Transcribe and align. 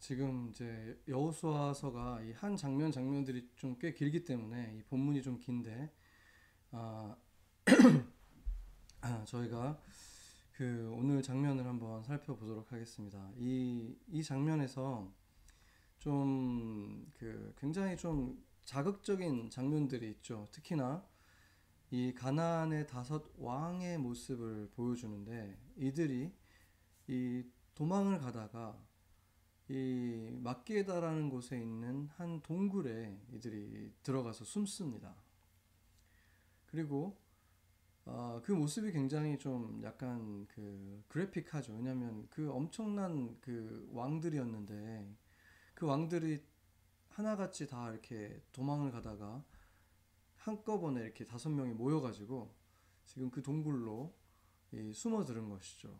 지금 0.00 0.48
이제 0.50 0.98
여호수아서가 1.08 2.22
이 2.22 2.32
한 2.32 2.56
장면 2.56 2.90
장면들이 2.90 3.50
좀 3.56 3.78
꽤 3.78 3.92
길기 3.92 4.24
때문에 4.24 4.76
이 4.78 4.82
본문이 4.84 5.22
좀 5.22 5.38
긴데 5.38 5.92
아, 6.72 7.16
아, 9.02 9.24
저희가 9.24 9.78
그 10.52 10.90
오늘 10.94 11.22
장면을 11.22 11.66
한번 11.66 12.02
살펴보도록 12.02 12.72
하겠습니다. 12.72 13.30
이, 13.36 13.96
이 14.08 14.22
장면에서 14.22 15.12
좀 15.98 17.06
그 17.18 17.54
굉장히 17.58 17.96
좀 17.96 18.42
자극적인 18.64 19.50
장면들이 19.50 20.10
있죠. 20.12 20.48
특히나 20.52 21.04
이 21.90 22.14
가나안의 22.14 22.86
다섯 22.86 23.24
왕의 23.38 23.98
모습을 23.98 24.70
보여주는데 24.74 25.58
이들이 25.76 26.32
이 27.08 27.44
도망을 27.74 28.18
가다가 28.20 28.78
이 29.70 30.36
막게다라는 30.42 31.30
곳에 31.30 31.56
있는 31.56 32.08
한 32.16 32.42
동굴에 32.42 33.16
이들이 33.32 33.92
들어가서 34.02 34.44
숨습니다. 34.44 35.14
그리고 36.66 37.16
어, 38.04 38.42
그 38.42 38.50
모습이 38.50 38.90
굉장히 38.90 39.38
좀 39.38 39.80
약간 39.84 40.48
그 40.48 41.04
그래픽하죠. 41.06 41.74
왜냐하면 41.74 42.26
그 42.30 42.50
엄청난 42.50 43.38
그 43.40 43.88
왕들이었는데 43.92 45.08
그 45.74 45.86
왕들이 45.86 46.42
하나같이 47.10 47.68
다 47.68 47.92
이렇게 47.92 48.42
도망을 48.50 48.90
가다가 48.90 49.44
한꺼번에 50.34 51.02
이렇게 51.02 51.24
다섯 51.24 51.48
명이 51.48 51.74
모여가지고 51.74 52.52
지금 53.06 53.30
그 53.30 53.40
동굴로 53.40 54.12
이 54.72 54.92
숨어들은 54.92 55.48
것이죠. 55.48 55.96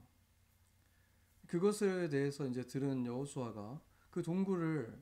그것에 1.51 2.09
대해서 2.09 2.47
이제 2.47 2.63
들은 2.65 3.05
여호수아가 3.07 3.81
그 4.11 4.23
동굴을 4.23 4.97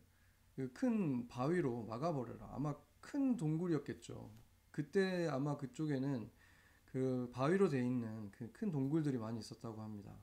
그 0.57 0.73
큰 0.73 1.29
바위로 1.29 1.84
막아버려라. 1.84 2.51
아마 2.55 2.74
큰 3.01 3.37
동굴이었겠죠. 3.37 4.30
그때 4.71 5.29
아마 5.29 5.57
그쪽에는 5.59 6.30
그 6.87 7.30
바위로 7.32 7.68
돼 7.68 7.85
있는 7.85 8.30
그 8.30 8.51
큰 8.52 8.71
동굴들이 8.71 9.18
많이 9.18 9.38
있었다고 9.40 9.82
합니다. 9.82 10.18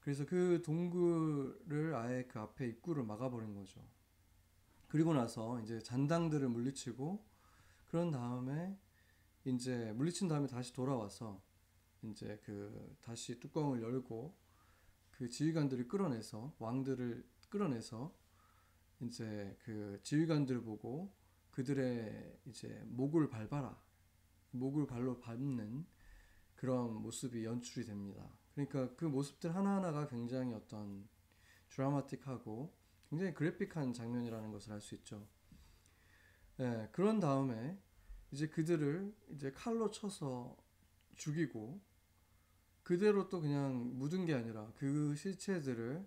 그래서 0.00 0.24
그 0.24 0.62
동굴을 0.64 1.94
아예 1.94 2.24
그 2.24 2.38
앞에 2.40 2.66
입구를 2.68 3.04
막아버린 3.04 3.54
거죠. 3.54 3.86
그리고 4.88 5.12
나서 5.12 5.60
이제 5.60 5.80
잔당들을 5.80 6.48
물리치고 6.48 7.22
그런 7.88 8.10
다음에 8.10 8.78
이제 9.44 9.92
물리친 9.92 10.28
다음에 10.28 10.46
다시 10.46 10.72
돌아와서 10.72 11.42
이제 12.02 12.40
그 12.42 12.96
다시 13.02 13.38
뚜껑을 13.38 13.82
열고 13.82 14.43
그 15.16 15.28
지휘관들을 15.28 15.88
끌어내서 15.88 16.54
왕들을 16.58 17.24
끌어내서 17.48 18.14
이제 19.00 19.56
그 19.60 20.00
지휘관들을 20.02 20.62
보고 20.62 21.14
그들의 21.52 22.40
이제 22.46 22.82
목을 22.86 23.28
밟아라 23.28 23.80
목을 24.50 24.86
발로 24.86 25.20
밟는 25.20 25.86
그런 26.54 26.94
모습이 26.94 27.44
연출이 27.44 27.84
됩니다. 27.84 28.28
그러니까 28.54 28.94
그 28.94 29.04
모습들 29.04 29.54
하나하나가 29.54 30.06
굉장히 30.08 30.54
어떤 30.54 31.08
드라마틱하고 31.70 32.74
굉장히 33.08 33.34
그래픽한 33.34 33.92
장면이라는 33.92 34.50
것을 34.52 34.72
알 34.72 34.80
수 34.80 34.94
있죠. 34.96 35.28
예, 36.60 36.88
그런 36.92 37.18
다음에 37.20 37.78
이제 38.30 38.48
그들을 38.48 39.14
이제 39.30 39.52
칼로 39.52 39.90
쳐서 39.90 40.56
죽이고 41.14 41.80
그대로 42.84 43.28
또 43.28 43.40
그냥 43.40 43.98
묻은 43.98 44.26
게 44.26 44.34
아니라 44.34 44.70
그 44.76 45.16
시체들을 45.16 46.06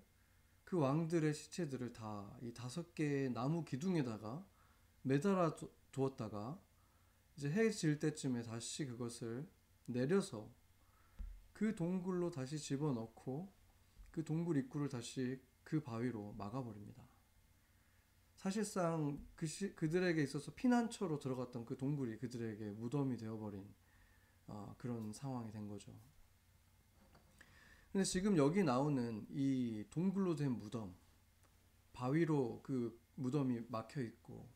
그 0.64 0.78
왕들의 0.78 1.34
시체들을 1.34 1.94
다 1.94 2.38
이 2.42 2.54
다섯 2.54 2.94
개의 2.96 3.32
나무 3.32 3.66
기둥에다가 3.66 4.46
매달아 5.04 5.56
두었다가 5.92 6.60
이제 7.38 7.50
해 7.52 7.70
질 7.72 8.00
때쯤에 8.00 8.44
다시 8.44 8.86
그것을 8.86 9.48
내려서 9.86 10.52
그 11.54 11.76
동굴로 11.76 12.30
다시 12.32 12.60
집어넣고 12.60 13.52
그 14.12 14.24
동굴 14.24 14.58
입구를 14.58 14.90
다시 14.90 15.42
그 15.64 15.82
바위로 15.82 16.34
막아버립니다. 16.38 17.04
사실상 18.36 19.26
그 19.36 19.48
시, 19.48 19.76
그들에게 19.76 20.22
있어서 20.24 20.54
피난처로 20.54 21.20
들어갔던 21.20 21.66
그 21.66 21.76
동굴이 21.78 22.18
그들에게 22.18 22.72
무덤이 22.72 23.18
되어버린 23.18 23.66
어, 24.48 24.76
그런 24.78 25.12
상황이 25.14 25.52
된 25.52 25.68
거죠. 25.68 25.92
근데 27.98 28.06
지금 28.06 28.38
여기 28.38 28.64
나오는 28.64 29.26
이 29.32 29.84
동굴로 29.90 30.36
된 30.36 30.52
무덤, 30.52 30.96
바위로 31.94 32.62
그 32.62 32.96
무덤이 33.16 33.62
막혀 33.70 34.04
있고 34.04 34.48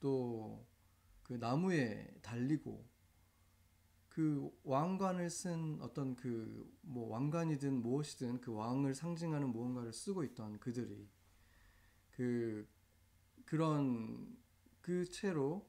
또 0.00 0.66
그 1.22 1.34
나무에 1.34 2.18
달리고 2.20 2.84
그 4.08 4.50
왕관을 4.64 5.30
쓴 5.30 5.78
어떤 5.82 6.16
그 6.16 6.68
뭐 6.82 7.06
왕관이든 7.10 7.80
무엇이든 7.80 8.40
그 8.40 8.52
왕을 8.52 8.96
상징하는 8.96 9.52
무언가를 9.52 9.92
쓰고 9.92 10.24
있던 10.24 10.58
그들이 10.58 11.08
그 12.10 12.68
그런 13.44 14.36
그 14.80 15.08
채로 15.08 15.64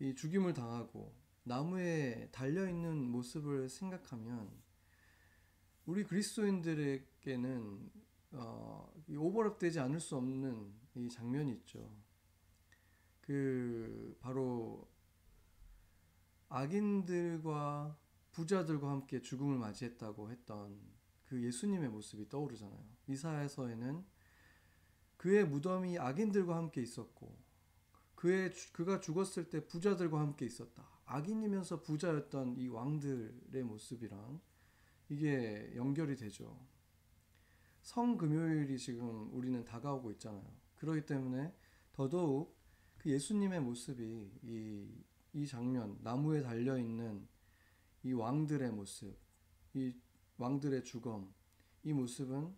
이 0.00 0.16
죽임을 0.16 0.52
당하고 0.52 1.14
나무에 1.44 2.28
달려 2.32 2.68
있는 2.68 3.08
모습을 3.08 3.68
생각하면 3.68 4.66
우리 5.88 6.04
그리스도인들에게는 6.04 7.90
어, 8.32 8.92
오버랩되지 9.08 9.78
않을 9.78 10.00
수 10.00 10.16
없는 10.16 10.70
이 10.96 11.08
장면이 11.08 11.50
있죠. 11.52 11.90
그 13.22 14.14
바로 14.20 14.86
악인들과 16.50 17.96
부자들과 18.32 18.90
함께 18.90 19.22
죽음을 19.22 19.56
맞이했다고 19.56 20.30
했던 20.30 20.78
그 21.24 21.42
예수님의 21.42 21.88
모습이 21.88 22.28
떠오르잖아요. 22.28 22.84
이사야서에는 23.06 24.04
그의 25.16 25.46
무덤이 25.46 25.98
악인들과 25.98 26.54
함께 26.54 26.82
있었고 26.82 27.34
그의 28.14 28.52
그가 28.74 29.00
죽었을 29.00 29.48
때 29.48 29.66
부자들과 29.66 30.20
함께 30.20 30.44
있었다. 30.44 30.86
악인이면서 31.06 31.80
부자였던 31.80 32.58
이 32.58 32.68
왕들의 32.68 33.62
모습이랑 33.62 34.38
이게 35.08 35.72
연결이 35.74 36.16
되죠. 36.16 36.58
성금요일이 37.82 38.78
지금 38.78 39.34
우리는 39.34 39.64
다가오고 39.64 40.10
있잖아요. 40.12 40.44
그렇기 40.76 41.06
때문에 41.06 41.54
더더욱 41.92 42.56
그 42.98 43.10
예수님의 43.10 43.60
모습이 43.60 44.30
이, 44.42 45.04
이 45.32 45.46
장면, 45.46 45.98
나무에 46.02 46.42
달려있는 46.42 47.26
이 48.02 48.12
왕들의 48.12 48.70
모습, 48.72 49.16
이 49.74 49.94
왕들의 50.36 50.84
주검, 50.84 51.32
이 51.82 51.92
모습은 51.92 52.54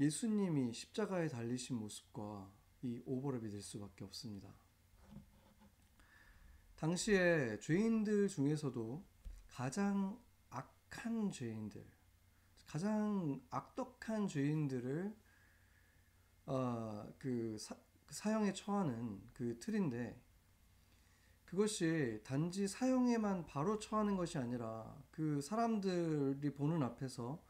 예수님이 0.00 0.72
십자가에 0.72 1.28
달리신 1.28 1.76
모습과 1.76 2.52
이 2.82 3.00
오버랩이 3.06 3.50
될 3.50 3.62
수밖에 3.62 4.04
없습니다. 4.04 4.52
당시에 6.74 7.58
죄인들 7.60 8.28
중에서도 8.28 9.04
가장 9.54 10.20
악한 10.50 11.30
죄인들, 11.30 11.86
가장 12.66 13.40
악독한 13.50 14.26
죄인들을 14.26 15.14
어, 16.46 17.14
그 17.20 17.56
사, 17.60 17.76
사형에 18.08 18.52
처하는 18.52 19.22
그 19.32 19.56
틀인데 19.60 20.20
그것이 21.44 22.20
단지 22.24 22.66
사형에만 22.66 23.46
바로 23.46 23.78
처하는 23.78 24.16
것이 24.16 24.38
아니라 24.38 25.00
그 25.12 25.40
사람들이 25.40 26.52
보는 26.52 26.82
앞에서 26.82 27.40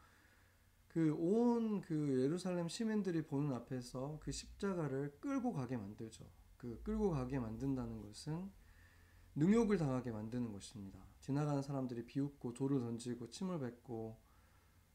그 0.87 1.11
온그 1.11 1.87
그 1.87 2.21
예루살렘 2.21 2.69
시민들이 2.69 3.23
보는 3.23 3.51
앞에서 3.51 4.19
그 4.21 4.31
십자가를 4.31 5.17
끌고 5.19 5.53
가게 5.53 5.75
만들죠. 5.75 6.23
그 6.57 6.79
끌고 6.83 7.09
가게 7.09 7.39
만든다는 7.39 8.03
것은 8.03 8.51
능욕을 9.33 9.79
당하게 9.79 10.11
만드는 10.11 10.51
것입니다. 10.51 11.14
지나가는 11.25 11.59
사람들이 11.63 12.05
비웃고 12.05 12.53
돌을 12.53 12.81
던지고 12.81 13.31
침을 13.31 13.59
뱉고 13.59 14.15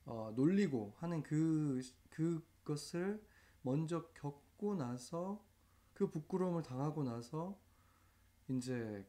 어, 0.04 0.32
놀리고 0.36 0.94
하는 0.98 1.24
그 1.24 1.82
그것을 2.10 3.20
먼저 3.62 4.06
겪고 4.12 4.76
나서 4.76 5.44
그 5.92 6.08
부끄러움을 6.08 6.62
당하고 6.62 7.02
나서 7.02 7.58
이제 8.48 9.04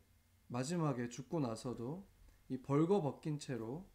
마지막에 0.47 1.09
죽고 1.09 1.41
나서도 1.41 2.07
이 2.49 2.57
벌거벗긴 2.57 3.37
채로 3.37 3.87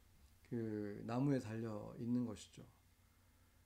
그 0.49 1.02
나무에 1.05 1.40
달려 1.40 1.96
있는 1.99 2.26
것이죠. 2.26 2.64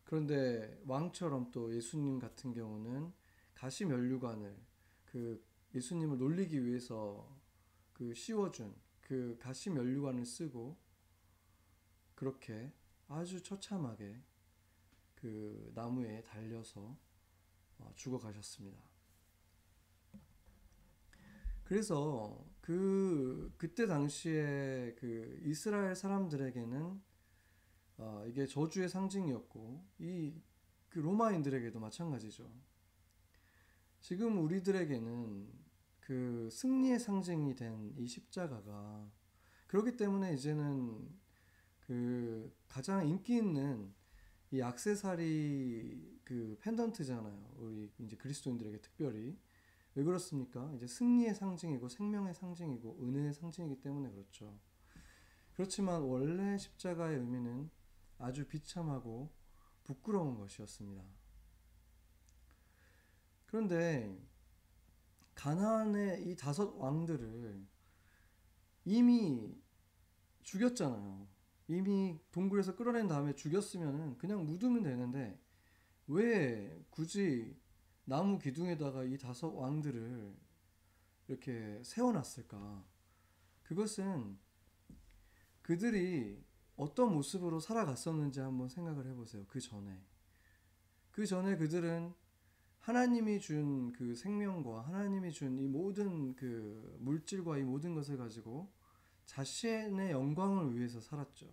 그런데 0.05 0.81
왕처럼 0.87 1.51
또 1.51 1.77
예수님 1.77 2.19
같은 2.19 2.55
경우는 2.55 3.13
가시 3.53 3.85
면류관을 3.85 4.57
그 5.05 5.45
예수님을 5.75 6.17
놀리기 6.17 6.65
위해서 6.65 7.29
그 7.93 8.15
씌워준 8.15 8.75
그 9.11 9.37
가시 9.41 9.71
면류관을 9.71 10.25
쓰고 10.25 10.79
그렇게 12.15 12.73
아주 13.09 13.43
처참하게 13.43 14.23
그 15.17 15.73
나무에 15.75 16.23
달려서 16.23 16.97
어, 17.79 17.93
죽어가셨습니다. 17.97 18.81
그래서 21.65 22.47
그 22.61 23.53
그때 23.59 23.89
당시에 23.89 24.95
그 24.97 25.41
이스라엘 25.43 25.97
사람들에게는 25.97 27.03
어, 27.99 28.25
이게 28.29 28.47
저주의 28.47 28.89
상징이었고 28.89 29.85
이 29.99 30.41
그 30.91 30.99
로마인들에게도 30.99 31.79
마찬가지죠. 31.79 32.51
지금 34.01 34.43
우리들에게는 34.43 35.49
그 36.01 36.49
승리의 36.51 36.99
상징이 36.99 37.55
된 37.55 37.93
이 37.97 38.07
십자가가 38.07 39.11
그렇기 39.67 39.97
때문에 39.97 40.35
이제는 40.35 41.09
그 41.81 42.53
가장 42.69 43.07
인기 43.07 43.37
있는 43.37 43.93
이 44.51 44.61
악세사리 44.63 46.21
그 46.25 46.59
펜던트잖아요. 46.61 47.55
우리 47.59 47.91
이제 47.99 48.17
그리스도인들에게 48.17 48.81
특별히 48.81 49.39
왜 49.95 50.05
그렇습니까? 50.05 50.73
이제 50.75 50.87
승리의 50.87 51.35
상징이고 51.35 51.89
생명의 51.89 52.35
상징이고 52.35 52.99
은혜의 53.03 53.35
상징이기 53.35 53.81
때문에 53.81 54.11
그렇죠. 54.11 54.59
그렇지만 55.55 56.03
원래 56.03 56.57
십자가의 56.59 57.19
의미는 57.19 57.71
아주 58.19 58.47
비참하고 58.47 59.31
부끄러운 59.85 60.37
것이었습니다. 60.37 61.05
그런데 63.47 64.17
가나안의 65.41 66.29
이 66.29 66.37
다섯 66.37 66.77
왕들을 66.77 67.67
이미 68.85 69.59
죽였잖아요. 70.43 71.27
이미 71.69 72.19
동굴에서 72.31 72.77
끌어낸 72.77 73.09
다음에 73.09 73.35
죽였으면 73.35 74.19
그냥 74.19 74.45
묻으면 74.45 74.83
되는데 74.83 75.41
왜 76.09 76.85
굳이 76.91 77.57
나무 78.05 78.39
기둥에다가 78.39 79.05
이 79.05 79.17
다섯 79.17 79.49
왕들을 79.49 80.37
이렇게 81.29 81.81
세워놨을까? 81.85 82.85
그것은 83.63 84.39
그들이 85.63 86.45
어떤 86.77 87.15
모습으로 87.15 87.61
살아갔었는지 87.61 88.41
한번 88.41 88.69
생각을 88.69 89.07
해보세요. 89.07 89.47
그 89.49 89.59
전에. 89.59 90.03
그 91.13 91.25
전에 91.25 91.57
그들은 91.57 92.13
하나님이 92.81 93.41
준 93.41 93.93
그 93.93 94.15
생명과 94.15 94.83
하나님이 94.83 95.33
준 95.33 95.59
이 95.59 95.67
모든 95.69 96.35
그 96.35 96.97
물질과 97.01 97.59
이 97.59 97.63
모든 97.63 97.95
것을 97.95 98.17
가지고 98.17 98.73
자신의 99.27 100.11
영광을 100.13 100.77
위해서 100.77 101.01
살았죠. 101.01 101.47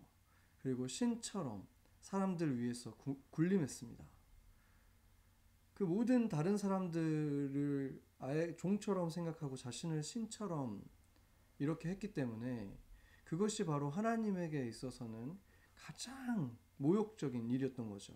그리고 0.59 0.87
신처럼 0.87 1.67
사람들 2.01 2.59
위해서 2.59 2.95
구, 2.95 3.17
군림했습니다. 3.29 4.03
그 5.73 5.83
모든 5.83 6.27
다른 6.27 6.57
사람들을 6.57 8.01
아예 8.19 8.55
종처럼 8.55 9.09
생각하고 9.09 9.55
자신을 9.55 10.01
신처럼 10.03 10.83
이렇게 11.59 11.89
했기 11.89 12.13
때문에 12.13 12.75
그것이 13.25 13.65
바로 13.65 13.89
하나님에게 13.89 14.65
있어서는 14.67 15.37
가장 15.75 16.57
모욕적인 16.77 17.49
일이었던 17.49 17.89
거죠. 17.89 18.13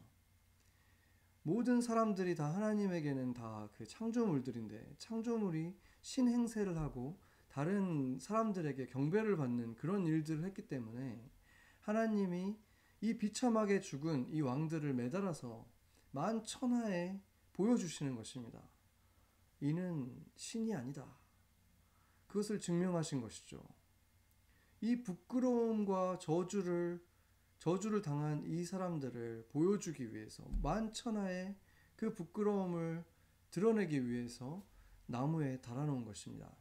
모든 1.44 1.82
사람들이 1.82 2.36
다 2.36 2.54
하나님에게는 2.54 3.34
다 3.34 3.70
그 3.76 3.88
창조물들인데 3.88 4.96
창조물이 5.00 5.76
신행세를 6.02 6.78
하고 6.78 7.20
다른 7.48 8.20
사람들에게 8.20 8.86
경배를 8.88 9.38
받는 9.38 9.76
그런 9.76 10.06
일들을 10.06 10.44
했기 10.46 10.68
때문에 10.68 11.30
하나님이 11.82 12.58
이 13.02 13.18
비참하게 13.18 13.82
죽은 13.82 14.30
이 14.32 14.42
왕들을 14.42 14.94
매달아서 14.94 15.68
만 16.12 16.44
천하에 16.44 17.20
보여주시는 17.54 18.16
것입니다. 18.16 18.62
이는 19.60 20.24
신이 20.36 20.74
아니다. 20.76 21.06
그것을 22.28 22.60
증명하신 22.60 23.22
것이죠. 23.22 23.64
이 24.80 25.02
부끄러움과 25.02 26.20
저주를 26.20 27.04
저주를 27.62 28.02
당한 28.02 28.44
이 28.48 28.66
사람들을 28.66 29.50
보여주기 29.50 30.16
위해서 30.16 30.44
만천하에 30.64 31.56
그 31.96 32.12
부끄러움을 32.12 33.06
드러내기 33.52 34.10
위해서 34.10 34.66
나무에 35.06 35.62
달아놓은 35.62 36.04
것입니다. 36.04 36.52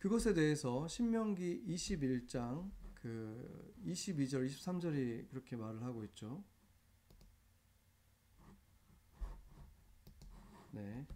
그것에 0.00 0.34
대해서 0.34 0.88
신명기 0.88 1.66
21장 1.68 2.68
그 2.94 3.72
22절 3.84 4.44
23절이 4.48 5.28
그렇게 5.28 5.54
말을 5.54 5.84
하고 5.84 6.02
있죠. 6.06 6.42
네. 10.72 11.06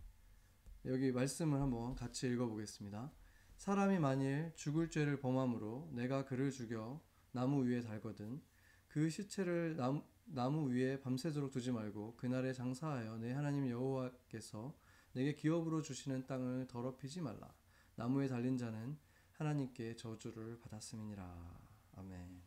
여기 0.85 1.11
말씀을 1.11 1.61
한번 1.61 1.97
같이 1.97 2.29
읽어 2.29 2.47
보겠습니다. 2.47 3.11
사람이 3.57 3.99
만일 3.99 4.53
죽을 4.55 4.91
죄를 4.91 5.19
범함으로 5.19 5.91
내가 5.93 6.25
그를 6.25 6.53
죽여 6.53 7.10
나무 7.33 7.65
위에 7.65 7.81
달거든 7.81 8.41
그 8.89 9.09
시체를 9.09 9.77
나무, 9.77 10.03
나무 10.25 10.71
위에 10.71 11.01
밤새도록 11.01 11.51
두지 11.51 11.73
말고 11.73 12.17
그날에 12.17 12.53
장사하여 12.53 13.19
내 13.19 13.33
하나님 13.33 13.69
여호와께서 13.69 14.75
내게 15.13 15.35
기업으로 15.35 15.83
주시는 15.83 16.27
땅을 16.27 16.69
더럽히지 16.69 17.21
말라. 17.21 17.53
나무에 17.97 18.29
달린 18.29 18.57
자는 18.57 18.97
하나님께 19.33 19.97
저주를 19.97 20.59
받았음이니라. 20.61 21.61
아멘. 21.97 22.43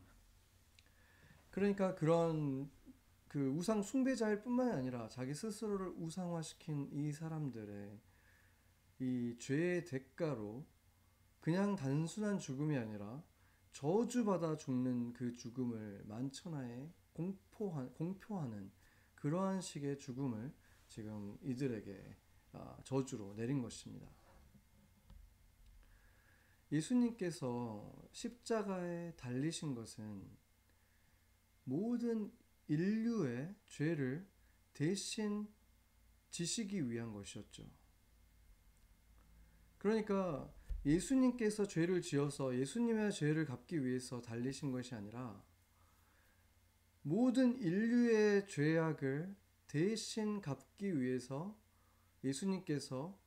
그러니까 1.50 1.96
그런 1.96 2.70
그 3.28 3.50
우상 3.50 3.82
숭배자일 3.82 4.42
뿐만이 4.42 4.72
아니라 4.72 5.08
자기 5.10 5.34
스스로를 5.34 5.94
우상화시킨 5.98 6.90
이 6.92 7.12
사람들의 7.12 8.00
이 9.00 9.36
죄의 9.40 9.86
대가로 9.86 10.66
그냥 11.40 11.76
단순한 11.76 12.40
죽음이 12.40 12.78
아니라 12.78 13.24
저주받아 13.74 14.56
죽는 14.56 15.14
그 15.14 15.34
죽음을 15.34 16.04
만천하에 16.06 16.90
공포하, 17.14 17.90
공표하는 17.90 18.72
그러한 19.16 19.62
식의 19.62 20.00
죽음을 20.00 20.54
지금 20.88 21.38
이들에게 21.42 22.18
아, 22.54 22.78
저주로 22.84 23.34
내린 23.36 23.62
것입니다. 23.62 24.08
예수님께서 26.72 28.10
십자가에 28.12 29.16
달리신 29.16 29.75
것은 29.75 30.24
모든 31.64 32.31
인류의 32.68 33.56
죄를 33.66 34.28
대신 34.74 35.48
지시기 36.30 36.89
위한 36.89 37.12
것이었죠. 37.12 37.70
그러니까 39.77 40.51
예수님께서 40.86 41.66
죄를 41.66 42.02
지어서 42.02 42.58
예수님의 42.58 43.12
죄를 43.13 43.46
갚기 43.46 43.86
위해서 43.86 44.22
달리신 44.22 44.72
것이 44.72 44.96
아니라 44.96 45.42
모든 47.02 47.58
인류의 47.58 48.48
죄악을 48.48 49.36
대신 49.68 50.42
갚기 50.42 51.00
위해서 51.00 51.58
예수님께서 52.24 53.18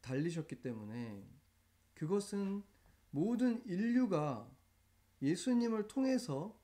달리셨기 0.00 0.62
때문에 0.62 1.26
그것은 1.94 2.62
모든 3.10 3.64
인류가 3.66 4.50
예수님을 5.20 5.88
통해서 5.88 6.58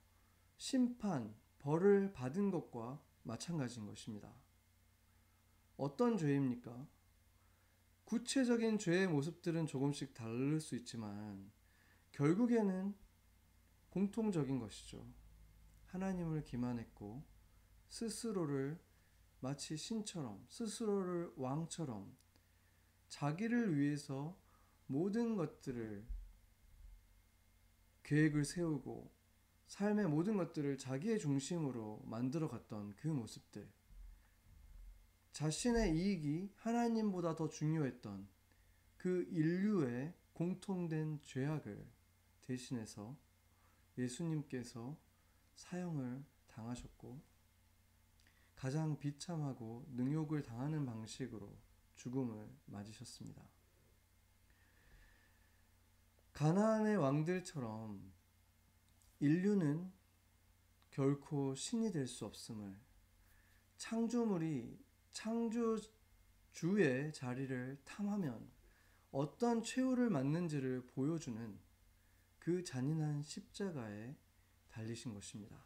심판, 0.56 1.34
벌을 1.58 2.12
받은 2.12 2.50
것과 2.50 3.02
마찬가지인 3.22 3.86
것입니다. 3.86 4.32
어떤 5.76 6.16
죄입니까? 6.16 6.86
구체적인 8.06 8.78
죄의 8.78 9.08
모습들은 9.08 9.66
조금씩 9.66 10.14
다를 10.14 10.60
수 10.60 10.76
있지만 10.76 11.50
결국에는 12.12 12.94
공통적인 13.90 14.60
것이죠. 14.60 15.04
하나님을 15.86 16.44
기만했고 16.44 17.24
스스로를 17.88 18.78
마치 19.40 19.76
신처럼 19.76 20.44
스스로를 20.48 21.32
왕처럼 21.36 22.16
자기를 23.08 23.76
위해서 23.76 24.38
모든 24.86 25.34
것들을 25.34 26.06
계획을 28.04 28.44
세우고 28.44 29.12
삶의 29.66 30.06
모든 30.06 30.36
것들을 30.36 30.78
자기의 30.78 31.18
중심으로 31.18 32.02
만들어 32.04 32.48
갔던 32.48 32.94
그 32.94 33.08
모습들. 33.08 33.68
자신의 35.36 35.94
이익이 35.94 36.50
하나님보다 36.56 37.36
더 37.36 37.50
중요했던 37.50 38.26
그 38.96 39.28
인류의 39.30 40.14
공통된 40.32 41.20
죄악을 41.24 41.86
대신해서 42.40 43.14
예수님께서 43.98 44.96
사형을 45.54 46.24
당하셨고 46.46 47.20
가장 48.54 48.98
비참하고 48.98 49.84
능욕을 49.90 50.42
당하는 50.42 50.86
방식으로 50.86 51.54
죽음을 51.96 52.48
맞으셨습니다. 52.64 53.42
가나안의 56.32 56.96
왕들처럼 56.96 58.10
인류는 59.20 59.92
결코 60.88 61.54
신이 61.54 61.92
될 61.92 62.06
수 62.06 62.24
없음을 62.24 62.74
창조물이 63.76 64.85
창조주의 65.16 67.10
자리를 67.14 67.80
탐하면 67.86 68.50
어떤 69.10 69.62
최후를 69.62 70.10
맞는지를 70.10 70.84
보여주는 70.88 71.58
그 72.38 72.62
잔인한 72.62 73.22
십자가에 73.22 74.14
달리신 74.68 75.14
것입니다. 75.14 75.64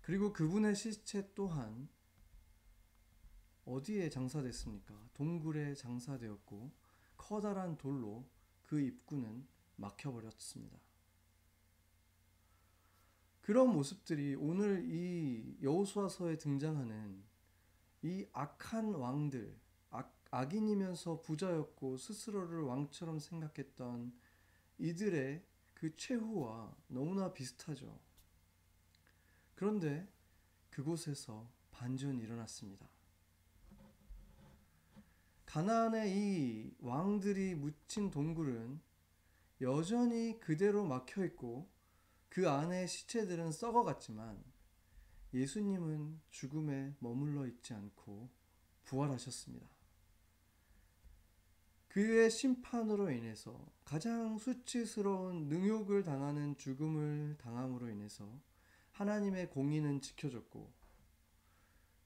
그리고 0.00 0.32
그분의 0.32 0.74
시체 0.74 1.30
또한 1.34 1.90
어디에 3.66 4.08
장사됐습니까? 4.08 4.98
동굴에 5.12 5.74
장사되었고 5.74 6.72
커다란 7.18 7.76
돌로 7.76 8.26
그 8.62 8.80
입구는 8.80 9.46
막혀버렸습니다. 9.76 10.91
그런 13.42 13.72
모습들이 13.72 14.36
오늘 14.36 14.84
이 14.88 15.58
여호수아서에 15.62 16.38
등장하는 16.38 17.22
이 18.02 18.24
악한 18.32 18.94
왕들, 18.94 19.58
악, 19.90 20.16
악인이면서 20.30 21.20
부자였고 21.20 21.96
스스로를 21.96 22.62
왕처럼 22.62 23.18
생각했던 23.18 24.12
이들의 24.78 25.44
그 25.74 25.96
최후와 25.96 26.72
너무나 26.86 27.32
비슷하죠. 27.32 27.98
그런데 29.56 30.08
그곳에서 30.70 31.50
반전이 31.72 32.22
일어났습니다. 32.22 32.88
가나안의 35.46 36.16
이 36.16 36.74
왕들이 36.78 37.56
묻힌 37.56 38.10
동굴은 38.10 38.80
여전히 39.60 40.38
그대로 40.38 40.84
막혀 40.84 41.24
있고 41.24 41.68
그 42.32 42.48
안에 42.48 42.86
시체들은 42.86 43.52
썩어갔지만 43.52 44.42
예수님은 45.34 46.18
죽음에 46.30 46.94
머물러 46.98 47.46
있지 47.46 47.74
않고 47.74 48.30
부활하셨습니다. 48.84 49.66
그의 51.88 52.30
심판으로 52.30 53.10
인해서 53.10 53.70
가장 53.84 54.38
수치스러운 54.38 55.48
능욕을 55.48 56.04
당하는 56.04 56.56
죽음을 56.56 57.36
당함으로 57.36 57.90
인해서 57.90 58.26
하나님의 58.92 59.50
공의는 59.50 60.00
지켜졌고 60.00 60.72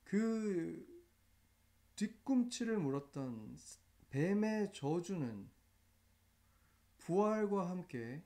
그 0.03 1.05
뒤꿈치를 1.95 2.81
물었던 2.81 3.57
뱀의 4.11 4.73
저주는 4.73 5.49
부활과 6.99 7.71
함께 7.71 8.25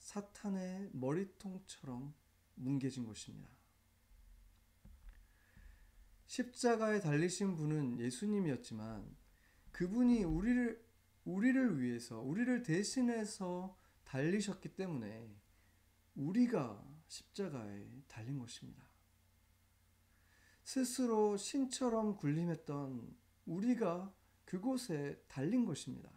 사탄의 0.00 0.90
머리통처럼 0.92 2.12
뭉개진 2.56 3.06
것입니다. 3.06 3.48
십자가에 6.26 7.00
달리신 7.00 7.56
분은 7.56 8.00
예수님이었지만 8.00 9.16
그분이 9.72 10.24
우리를 10.24 10.90
우리를 11.24 11.80
위해서 11.80 12.20
우리를 12.20 12.62
대신해서 12.62 13.76
달리셨기 14.04 14.74
때문에 14.74 15.30
우리가 16.16 16.84
십자가에 17.08 17.86
달린 18.08 18.38
것입니다. 18.38 18.82
스스로 20.64 21.36
신처럼 21.36 22.16
군림했던 22.16 23.16
우리가 23.46 24.12
그곳에 24.44 25.22
달린 25.28 25.64
것입니다. 25.64 26.10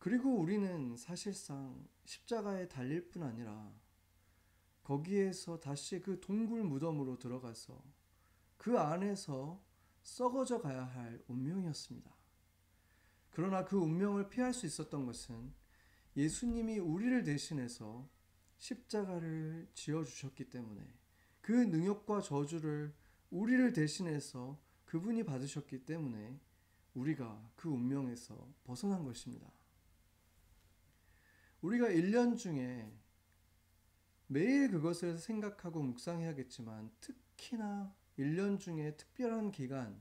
그리고 0.00 0.34
우리는 0.40 0.96
사실상 0.96 1.86
십자가에 2.06 2.68
달릴 2.68 3.10
뿐 3.10 3.22
아니라 3.22 3.70
거기에서 4.82 5.60
다시 5.60 6.00
그 6.00 6.18
동굴 6.20 6.64
무덤으로 6.64 7.18
들어가서 7.18 7.80
그 8.56 8.78
안에서 8.78 9.62
썩어져 10.02 10.62
가야 10.62 10.84
할 10.84 11.22
운명이었습니다. 11.28 12.10
그러나 13.30 13.66
그 13.66 13.76
운명을 13.76 14.30
피할 14.30 14.54
수 14.54 14.64
있었던 14.64 15.04
것은 15.04 15.52
예수님이 16.16 16.78
우리를 16.78 17.22
대신해서 17.22 18.08
십자가를 18.56 19.68
지어 19.74 20.02
주셨기 20.02 20.48
때문에 20.48 20.82
그 21.42 21.52
능욕과 21.52 22.22
저주를 22.22 22.94
우리를 23.30 23.72
대신해서 23.74 24.58
그분이 24.86 25.24
받으셨기 25.24 25.84
때문에 25.84 26.40
우리가 26.94 27.52
그 27.54 27.68
운명에서 27.68 28.48
벗어난 28.64 29.04
것입니다. 29.04 29.59
우리가 31.62 31.88
1년 31.88 32.36
중에 32.36 32.90
매일 34.26 34.70
그것을 34.70 35.18
생각하고 35.18 35.82
묵상해야겠지만 35.82 36.90
특히나 37.00 37.94
1년 38.18 38.58
중에 38.58 38.96
특별한 38.96 39.50
기간 39.50 40.00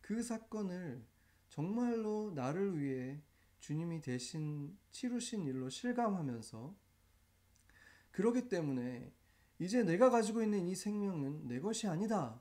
그 0.00 0.22
사건을 0.22 1.04
정말로 1.48 2.32
나를 2.34 2.78
위해 2.78 3.20
주님이 3.60 4.00
대신 4.00 4.76
치루신 4.90 5.46
일로 5.46 5.68
실감하면서 5.68 6.74
그러기 8.10 8.48
때문에 8.48 9.12
이제 9.58 9.82
내가 9.82 10.10
가지고 10.10 10.42
있는 10.42 10.66
이 10.66 10.74
생명은 10.74 11.46
내 11.46 11.60
것이 11.60 11.86
아니다. 11.86 12.40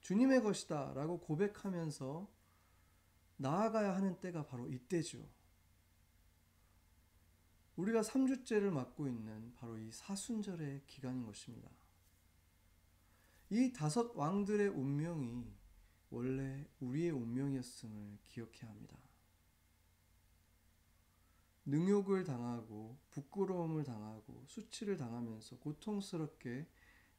주님의 0.00 0.42
것이다. 0.42 0.92
라고 0.94 1.18
고백하면서 1.18 2.28
나아가야 3.36 3.94
하는 3.96 4.18
때가 4.20 4.46
바로 4.46 4.68
이때죠. 4.68 5.28
우리가 7.82 8.02
3주째를 8.02 8.70
맞고 8.70 9.08
있는 9.08 9.52
바로 9.56 9.76
이 9.76 9.90
사순절의 9.90 10.82
기간인 10.86 11.26
것입니다. 11.26 11.68
이 13.50 13.72
다섯 13.72 14.16
왕들의 14.16 14.68
운명이 14.68 15.52
원래 16.10 16.64
우리의 16.78 17.10
운명이었음을 17.10 18.18
기억해야 18.22 18.70
합니다. 18.70 18.96
능욕을 21.64 22.22
당하고 22.24 22.98
부끄러움을 23.10 23.82
당하고 23.82 24.44
수치를 24.46 24.96
당하면서 24.96 25.58
고통스럽게 25.58 26.68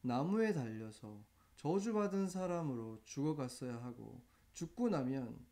나무에 0.01 0.53
달려서 0.53 1.25
저주받은 1.57 2.29
사람으로 2.29 3.01
죽어갔어야 3.03 3.83
하고 3.83 4.21
죽고 4.53 4.89
나면 4.89 5.45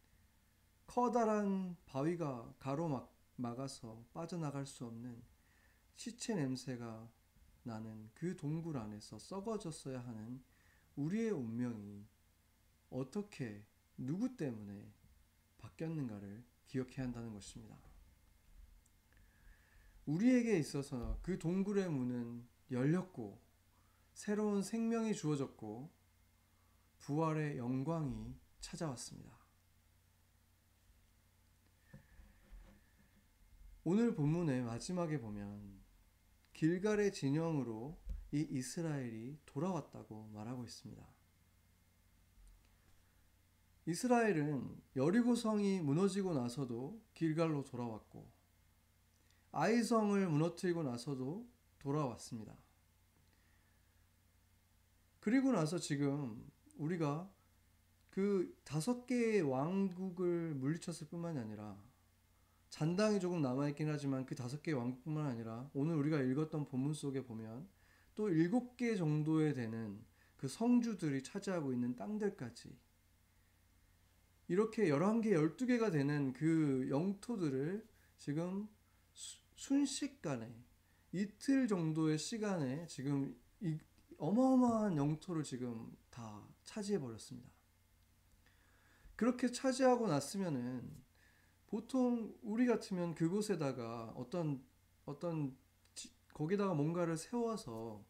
커다란 0.88 1.75
바위가 1.86 2.53
가로막 2.60 3.11
막아서 3.41 4.05
빠져나갈 4.13 4.65
수 4.65 4.86
없는 4.86 5.21
시체 5.95 6.36
냄새가 6.36 7.10
나는 7.63 8.10
그 8.13 8.36
동굴 8.36 8.77
안에서 8.77 9.19
썩어졌어야 9.19 10.00
하는 10.00 10.43
우리의 10.95 11.31
운명이 11.31 12.05
어떻게 12.89 13.63
누구 13.98 14.36
때문에 14.36 14.91
바뀌었는가를 15.57 16.43
기억해야 16.67 17.05
한다는 17.05 17.33
것입니다. 17.33 17.77
우리에게 20.05 20.57
있어서 20.57 21.19
그 21.21 21.38
동굴의 21.38 21.89
문은 21.89 22.48
열렸고 22.71 23.39
새로운 24.13 24.63
생명이 24.63 25.13
주어졌고 25.13 25.89
부활의 27.00 27.57
영광이 27.57 28.36
찾아왔습니다. 28.60 29.40
오늘 33.84 34.14
본문의 34.14 34.62
마지막에 34.62 35.20
보면 35.20 35.82
길갈의 36.54 37.14
진영으로 37.14 37.98
이 38.32 38.48
이스라엘이 38.52 39.40
돌아왔다고 39.48 40.30
말하고 40.34 40.64
있습니다. 40.64 41.04
이스라엘은 43.88 44.82
여리고 44.96 45.34
성이 45.34 45.82
무너지고 45.82 46.36
나서도 46.36 47.02
길갈로 47.16 47.64
돌아왔고 47.64 48.32
아이 49.52 49.82
성을 49.82 50.30
무너뜨리고 50.30 50.84
나서도 50.84 51.50
돌아왔습니다. 51.80 52.56
그리고 55.20 55.52
나서 55.52 55.80
지금 55.80 56.48
우리가 56.78 57.28
그 58.12 58.56
다섯 58.64 59.08
개의 59.08 59.42
왕국을 59.42 60.54
물리쳤을 60.54 61.08
뿐만이 61.08 61.40
아니라 61.40 61.90
잔당이 62.72 63.20
조금 63.20 63.42
남아있긴 63.42 63.90
하지만 63.90 64.25
그 64.25 64.34
다섯 64.34 64.63
개의 64.63 64.78
왕국뿐만 64.78 65.28
아니라 65.28 65.70
오늘 65.74 65.96
우리가 65.96 66.22
읽었던 66.22 66.66
본문 66.66 66.94
속에 66.94 67.22
보면 67.22 67.68
또 68.16 68.30
일곱 68.30 68.78
개 68.78 68.96
정도에 68.96 69.54
되는 69.54 70.04
그 70.38 70.48
성주들이 70.48 71.22
차지하고 71.22 71.74
있는 71.74 71.96
땅들까지 71.96 72.75
이렇게 74.48 74.86
11개, 74.86 75.58
12개가 75.58 75.92
되는 75.92 76.34
그 76.34 76.88
영토들을 76.90 77.86
지금 78.18 78.70
순식간에 79.56 80.50
이틀 81.12 81.68
정도의 81.68 82.18
시간에 82.18 82.88
지금 82.88 83.38
이 83.60 83.78
어마어마한 84.18 84.96
영토를 84.96 85.44
지금 85.44 85.96
다 86.10 86.48
차지해 86.63 87.00
버렸습니다. 87.00 87.50
그렇게 89.18 89.51
차지하고 89.51 90.08
났으면은 90.08 91.01
보통 91.72 92.36
우리 92.44 92.68
같으면 92.68 93.16
그곳에다가 93.16 94.13
어떤 94.18 94.62
어떤 95.06 95.58
지- 95.96 96.12
거기다가 96.34 96.74
뭔가를 96.74 97.18
세워서 97.18 98.06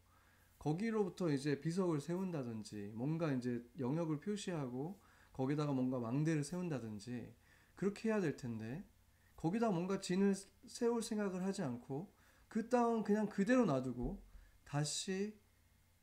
거기로부터 0.58 1.30
이제 1.30 1.60
비석을 1.60 2.00
세운다든지 2.00 2.92
뭔가 2.96 3.32
이제 3.32 3.64
영역을 3.78 4.20
표시하고 4.20 5.00
거기다가 5.32 5.72
뭔가 5.72 6.00
망대를 6.00 6.44
세운다든지 6.44 7.34
그렇게 7.76 8.10
해야 8.10 8.20
될 8.20 8.36
텐데 8.36 8.84
거기다 9.36 9.70
뭔가 9.70 10.00
진을 10.00 10.34
세울 10.66 11.02
생각을 11.02 11.44
하지 11.44 11.62
않고 11.62 12.12
그 12.48 12.68
땅은 12.68 13.04
그냥 13.04 13.28
그대로 13.28 13.64
놔두고 13.66 14.22
다시 14.64 15.38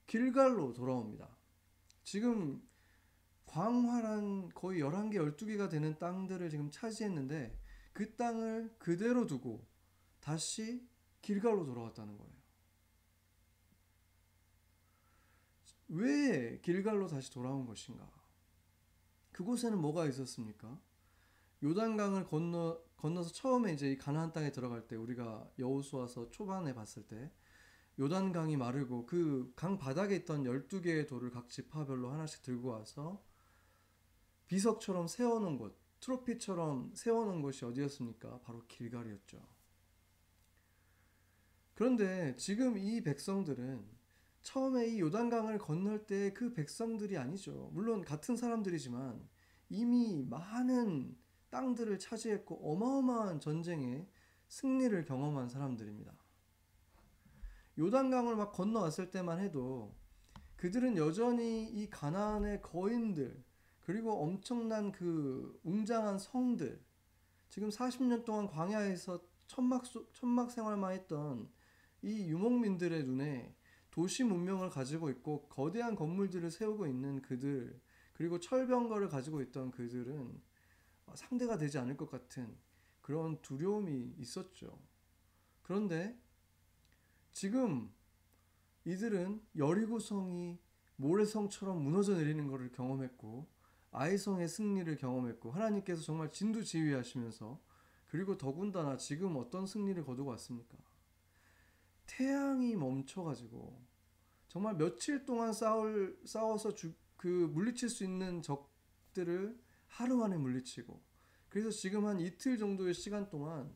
길갈로 0.08 0.74
돌아옵니다. 0.74 1.30
지금 2.04 2.62
광활한 3.50 4.50
거의 4.53 4.82
11개, 4.82 5.15
12개가 5.15 5.70
되는 5.70 5.98
땅들을 5.98 6.50
지금 6.50 6.70
차지했는데 6.70 7.58
그 7.94 8.15
땅을 8.15 8.75
그대로 8.77 9.25
두고 9.25 9.65
다시 10.20 10.88
길갈로 11.22 11.65
돌아왔다는 11.65 12.18
거예요. 12.18 12.34
왜 15.89 16.60
길갈로 16.62 17.08
다시 17.08 17.32
돌아온 17.32 17.65
것인가? 17.65 18.08
그곳에는 19.32 19.79
뭐가 19.79 20.06
있었습니까? 20.08 20.79
요단강을 21.63 22.25
건너 22.27 22.79
건너서 22.98 23.32
처음에 23.32 23.74
이제 23.74 23.89
이 23.91 23.98
가나안 23.98 24.34
땅에 24.34 24.51
들어갈 24.51 24.86
때 24.88 24.96
우리가 24.96 25.50
여호수아서 25.58 26.29
초반에 26.29 26.74
봤을 26.74 27.03
때 27.08 27.32
요단강이 27.98 28.58
마르고 28.58 29.06
그 29.06 29.53
강 29.56 29.77
바닥에 29.77 30.15
있던 30.18 30.44
12개의 30.44 31.08
돌을 31.08 31.32
각 31.32 31.50
지파별로 31.50 32.12
하나씩 32.12 32.41
들고 32.44 32.70
와서 32.70 33.24
비석처럼 34.50 35.08
세워놓은 35.08 35.60
곳, 35.60 35.77
트로피처럼 36.00 36.91
세워놓은 36.96 37.44
곳이 37.44 37.65
어디였습니까? 37.65 38.39
바로 38.39 38.63
길갈이었죠. 38.68 39.39
그런데 41.75 42.36
지금 42.36 42.77
이 42.77 43.01
백성들은 43.03 43.86
처음에 44.41 44.88
이 44.88 45.00
요단강을 45.01 45.60
건널 45.60 46.08
때 46.08 46.34
그 46.34 46.51
백성들이 46.51 47.15
아니죠. 47.18 47.70
물론 47.74 48.01
같은 48.01 48.36
사람들이지만 48.36 49.29
이미 49.70 50.25
많은 50.27 51.15
땅들을 51.51 52.00
차지했고 52.00 52.72
어마어마한 52.74 53.39
전쟁에 53.39 54.08
승리를 54.48 55.06
경험한 55.06 55.48
사람들입니다. 55.50 56.12
요단강을 57.77 58.36
막 58.36 58.51
건너왔을 58.51 59.12
때만 59.12 59.39
해도 59.39 59.96
그들은 60.56 60.98
여전히 60.98 61.65
이 61.65 61.88
가나안의 61.89 62.63
거인들 62.63 63.44
그리고 63.89 64.22
엄청난 64.22 64.91
그 64.91 65.60
웅장한 65.63 66.19
성들 66.19 66.79
지금 67.50 67.69
40년 67.69 68.24
동안 68.24 68.46
광야에서 68.46 69.19
천막 69.48 69.84
소- 69.84 70.08
천막 70.13 70.51
생활만 70.51 70.91
했던 70.91 71.50
이 72.03 72.27
유목민들의 72.29 73.05
눈에 73.05 73.55
도시 73.89 74.24
문명을 74.24 74.69
가지고 74.69 75.10
있고 75.10 75.48
거대한 75.48 75.96
건물들을 75.96 76.51
세우고 76.51 76.86
있는 76.86 77.24
그들 77.24 77.81
그리고 78.13 78.39
철병거를 78.39 79.10
가지고 79.10 79.41
있던 79.41 79.72
그들은 79.72 80.39
상대가 81.15 81.58
되지 81.58 81.79
않을 81.79 81.98
것 81.98 82.12
같은 82.12 82.55
그런 83.01 83.41
두려움이 83.41 84.13
있었죠. 84.19 84.77
그런데 85.63 86.15
지금 87.31 87.91
이들은 88.86 89.41
여리고성이 89.58 90.60
모래성처럼 90.98 91.81
무너져 91.81 92.17
내리는 92.17 92.46
것을 92.46 92.72
경험했고 92.72 93.58
아이성의 93.91 94.48
승리를 94.48 94.96
경험했고 94.98 95.51
하나님께서 95.51 96.01
정말 96.01 96.31
진두지휘하시면서 96.31 97.60
그리고 98.08 98.38
더군다나 98.38 98.98
지금 98.98 99.38
어떤 99.38 99.65
승리를 99.65 100.03
거두고 100.03 100.29
왔습니까? 100.31 100.77
태양이 102.05 102.75
멈춰가지고 102.75 103.79
정말 104.48 104.75
며칠 104.75 105.25
동안 105.25 105.53
싸울 105.53 106.19
싸워서 106.25 106.74
주, 106.74 106.93
그 107.16 107.27
물리칠 107.27 107.90
수 107.90 108.03
있는 108.03 108.42
적들을 108.42 109.59
하루 109.87 110.18
만에 110.18 110.37
물리치고 110.37 111.01
그래서 111.50 111.70
지금 111.70 112.05
한 112.05 112.20
이틀 112.20 112.57
정도의 112.57 112.94
시간 112.94 113.29
동안 113.29 113.72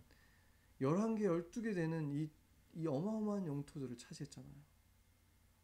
11개, 0.82 1.22
12개 1.22 1.74
되는 1.76 2.12
이, 2.12 2.30
이 2.74 2.88
어마어마한 2.88 3.46
영토들을 3.46 3.98
차지했잖아요. 3.98 4.74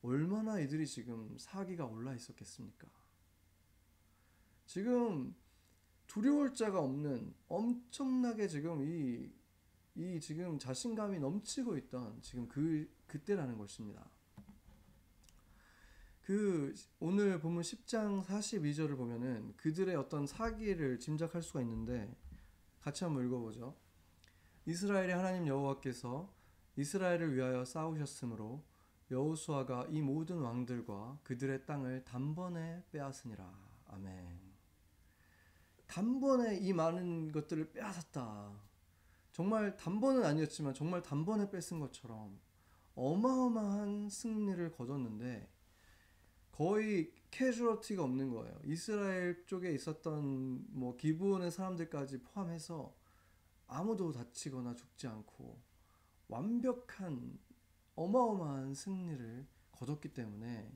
얼마나 0.02 0.60
이들이 0.60 0.88
지금 0.88 1.36
사기가 1.38 1.86
올라 1.86 2.14
있었겠습니까? 2.14 2.88
지금 4.70 5.36
두려울 6.06 6.54
자가 6.54 6.80
없는 6.80 7.34
엄청나게 7.48 8.48
지금 8.48 8.84
이, 8.84 9.32
이 9.96 10.20
지금 10.20 10.60
자신감이 10.60 11.18
넘치고 11.18 11.76
있던 11.76 12.22
지금 12.22 12.48
그, 12.48 12.88
그때라는 13.08 13.58
것입니다. 13.58 14.08
그 16.22 16.76
오늘 17.00 17.40
보면 17.40 17.64
10장 17.64 18.24
42절을 18.24 18.96
보면은 18.96 19.56
그들의 19.58 19.96
어떤 19.96 20.28
사기를 20.28 21.00
짐작할 21.00 21.42
수가 21.42 21.62
있는데 21.62 22.16
같이 22.80 23.04
한번 23.04 23.26
읽어보죠. 23.26 23.76
이스라엘의 24.68 25.16
하나님 25.16 25.48
여호와께서 25.48 26.32
이스라엘을 26.76 27.34
위하여 27.34 27.66
싸우셨으므로 27.66 28.64
여호수아가 29.10 29.88
이 29.90 30.00
모든 30.04 30.38
왕들과 30.38 31.22
그들의 31.24 31.66
땅을 31.66 32.06
단번에 32.06 32.84
빼앗으니라. 32.92 33.52
아멘. 33.88 34.39
단번에 35.90 36.58
이 36.60 36.72
많은 36.72 37.32
것들을 37.32 37.72
빼앗았다. 37.72 38.54
정말 39.32 39.76
단번은 39.76 40.24
아니었지만 40.24 40.76
정말 40.76 41.02
단번에 41.02 41.50
뺏은 41.50 41.80
것처럼 41.80 42.40
어마어마한 42.94 44.10
승리를 44.10 44.72
거뒀는데 44.72 45.50
거의 46.52 47.12
캐주얼티가 47.32 48.04
없는 48.04 48.30
거예요. 48.30 48.60
이스라엘 48.66 49.46
쪽에 49.48 49.72
있었던 49.74 50.66
뭐 50.70 50.96
기브온의 50.96 51.50
사람들까지 51.50 52.22
포함해서 52.22 52.96
아무도 53.66 54.12
다치거나 54.12 54.76
죽지 54.76 55.08
않고 55.08 55.60
완벽한 56.28 57.40
어마어마한 57.96 58.76
승리를 58.76 59.48
거뒀기 59.72 60.14
때문에 60.14 60.72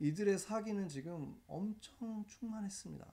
이들의 0.00 0.36
사기는 0.38 0.88
지금 0.88 1.40
엄청 1.46 2.24
충만했습니다. 2.26 3.12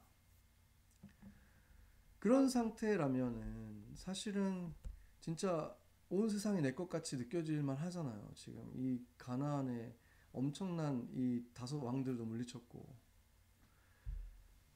그런 2.25 2.49
상태라면은 2.49 3.85
사실은 3.93 4.73
진짜 5.19 5.77
온 6.09 6.27
세상이 6.27 6.59
내 6.59 6.73
것 6.73 6.89
같이 6.89 7.17
느껴질만 7.17 7.77
하잖아요. 7.77 8.31
지금 8.33 8.67
이 8.73 8.99
가나안의 9.19 9.95
엄청난 10.33 11.07
이 11.13 11.43
다섯 11.53 11.77
왕들도 11.77 12.25
물리쳤고 12.25 12.83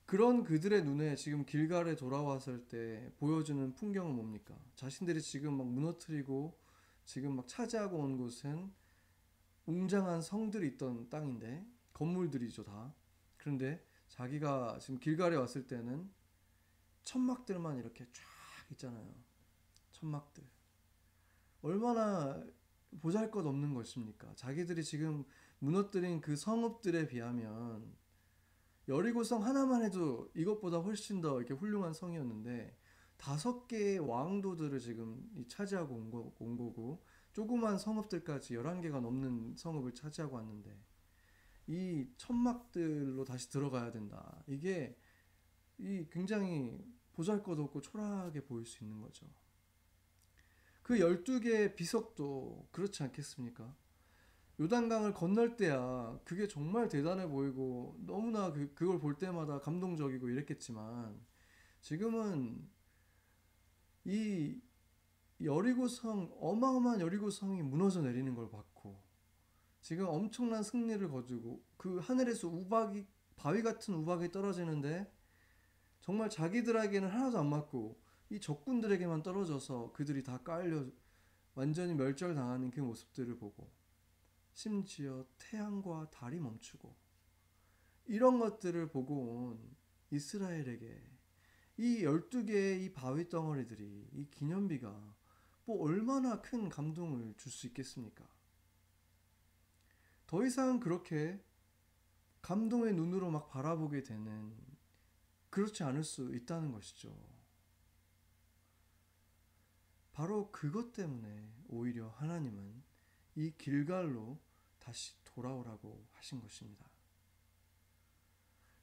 그런 0.05 0.43
그들의 0.43 0.83
눈에 0.83 1.15
지금 1.15 1.43
길갈에 1.43 1.95
돌아왔을 1.95 2.67
때 2.67 3.11
보여주는 3.17 3.73
풍경은 3.73 4.15
뭡니까? 4.15 4.55
자신들이 4.75 5.19
지금 5.19 5.57
막 5.57 5.65
무너뜨리고 5.65 6.55
지금 7.03 7.35
막 7.35 7.47
차지하고 7.47 7.97
온 7.97 8.15
곳은 8.17 8.71
웅장한 9.65 10.21
성들이 10.21 10.67
있던 10.67 11.09
땅인데 11.09 11.65
건물들이죠 11.93 12.63
다. 12.65 12.93
그런데 13.37 13.83
자기가 14.07 14.77
지금 14.79 14.99
길갈에 14.99 15.35
왔을 15.35 15.65
때는 15.65 16.18
천막들만 17.09 17.79
이렇게 17.79 18.05
쫙 18.13 18.23
있잖아요. 18.71 19.11
천막들. 19.93 20.43
얼마나 21.63 22.39
보잘 23.01 23.31
것 23.31 23.45
없는 23.47 23.73
것입니까? 23.73 24.35
자기들이 24.35 24.83
지금 24.83 25.25
무너뜨린 25.57 26.21
그 26.21 26.35
성읍들에 26.35 27.07
비하면 27.07 27.97
여리고성 28.87 29.43
하나만 29.43 29.81
해도 29.83 30.29
이것보다 30.35 30.77
훨씬 30.77 31.19
더 31.19 31.39
이렇게 31.39 31.55
훌륭한 31.55 31.93
성이었는데 31.93 32.77
다섯 33.17 33.67
개의 33.67 33.99
왕도들을 33.99 34.79
지금 34.79 35.27
이 35.35 35.47
차지하고 35.47 35.95
온, 35.95 36.11
거, 36.11 36.31
온 36.37 36.57
거고 36.57 37.03
조그만 37.33 37.79
성읍들까지 37.79 38.53
11개가 38.53 39.01
넘는 39.01 39.55
성읍을 39.57 39.95
차지하고 39.95 40.35
왔는데 40.35 40.79
이 41.67 42.07
천막들로 42.17 43.23
다시 43.25 43.49
들어가야 43.49 43.91
된다. 43.91 44.43
이게 44.47 44.95
이 45.79 46.05
굉장히 46.11 46.98
보잘것없고 47.19 47.81
초라하게 47.81 48.45
보일 48.45 48.65
수 48.65 48.81
있는 48.83 49.01
거죠. 49.01 49.27
그 50.81 50.95
12개의 50.95 51.75
비석도 51.75 52.69
그렇지 52.71 53.03
않겠습니까? 53.03 53.75
요단강을 54.59 55.13
건널 55.13 55.57
때야 55.57 56.17
그게 56.23 56.47
정말 56.47 56.87
대단해 56.87 57.27
보이고 57.27 57.97
너무나 58.05 58.51
그, 58.51 58.73
그걸 58.73 58.99
볼 58.99 59.17
때마다 59.17 59.59
감동적이고 59.59 60.29
이랬겠지만 60.29 61.19
지금은 61.81 62.67
이 64.05 64.61
여리고성 65.41 66.37
어마어마한 66.39 67.01
여리고성이 67.01 67.61
무너져 67.61 68.01
내리는 68.01 68.33
걸 68.33 68.49
봤고 68.49 69.01
지금 69.81 70.07
엄청난 70.07 70.63
승리를 70.63 71.07
거두고 71.09 71.63
그 71.77 71.99
하늘에서 71.99 72.47
우박이 72.47 73.05
바위 73.35 73.61
같은 73.61 73.93
우박이 73.93 74.31
떨어지는데 74.31 75.18
정말 76.09 76.27
자기들에게는 76.27 77.07
하나도 77.07 77.37
안 77.37 77.51
맞고 77.51 78.01
이 78.31 78.39
적군들에게만 78.39 79.21
떨어져서 79.21 79.91
그들이 79.93 80.23
다 80.23 80.39
깔려 80.39 80.87
완전히 81.53 81.93
멸절당하는 81.93 82.71
그 82.71 82.79
모습들을 82.79 83.37
보고 83.37 83.71
심지어 84.51 85.23
태양과 85.37 86.09
달이 86.09 86.39
멈추고 86.39 86.95
이런 88.07 88.39
것들을 88.39 88.89
보고 88.89 89.13
온 89.19 89.75
이스라엘에게 90.09 90.99
이 91.77 92.01
12개의 92.01 92.81
이 92.81 92.91
바위 92.91 93.29
덩어리들이 93.29 94.09
이 94.11 94.27
기념비가 94.31 95.15
뭐 95.65 95.83
얼마나 95.83 96.41
큰 96.41 96.69
감동을 96.69 97.35
줄 97.37 97.51
수 97.51 97.67
있겠습니까? 97.67 98.27
더 100.25 100.43
이상 100.43 100.79
그렇게 100.79 101.39
감동의 102.41 102.95
눈으로 102.95 103.29
막 103.29 103.47
바라보게 103.47 104.01
되는 104.01 104.68
그렇지 105.49 105.83
않을 105.83 106.03
수 106.03 106.33
있다는 106.33 106.71
것이죠. 106.71 107.15
바로 110.13 110.51
그것 110.51 110.91
때문에 110.91 111.49
오히려 111.69 112.09
하나님은 112.09 112.83
이 113.35 113.53
길갈로 113.57 114.37
다시 114.79 115.13
돌아오라고 115.23 116.05
하신 116.13 116.41
것입니다. 116.41 116.85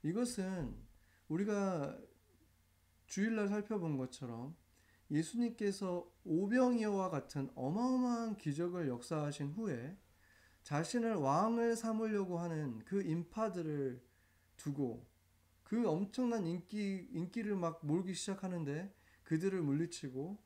이것은 0.03 0.75
우리가 1.29 1.99
주일날 3.07 3.49
살펴본 3.49 3.97
것처럼 3.99 4.57
예수님께서 5.11 6.11
오병이어와 6.25 7.11
같은 7.11 7.51
어마어마한 7.55 8.37
기적을 8.37 8.89
역사하신 8.89 9.53
후에 9.53 9.97
자신을 10.63 11.15
왕을 11.15 11.77
삼으려고 11.77 12.39
하는 12.39 12.85
그 12.85 13.03
인파들을 13.03 14.03
두고 14.57 15.07
그 15.67 15.89
엄청난 15.89 16.47
인기 16.47 17.09
인기를 17.11 17.57
막 17.57 17.85
몰기 17.85 18.15
시작하는데 18.15 18.95
그들을 19.25 19.61
물리치고 19.61 20.39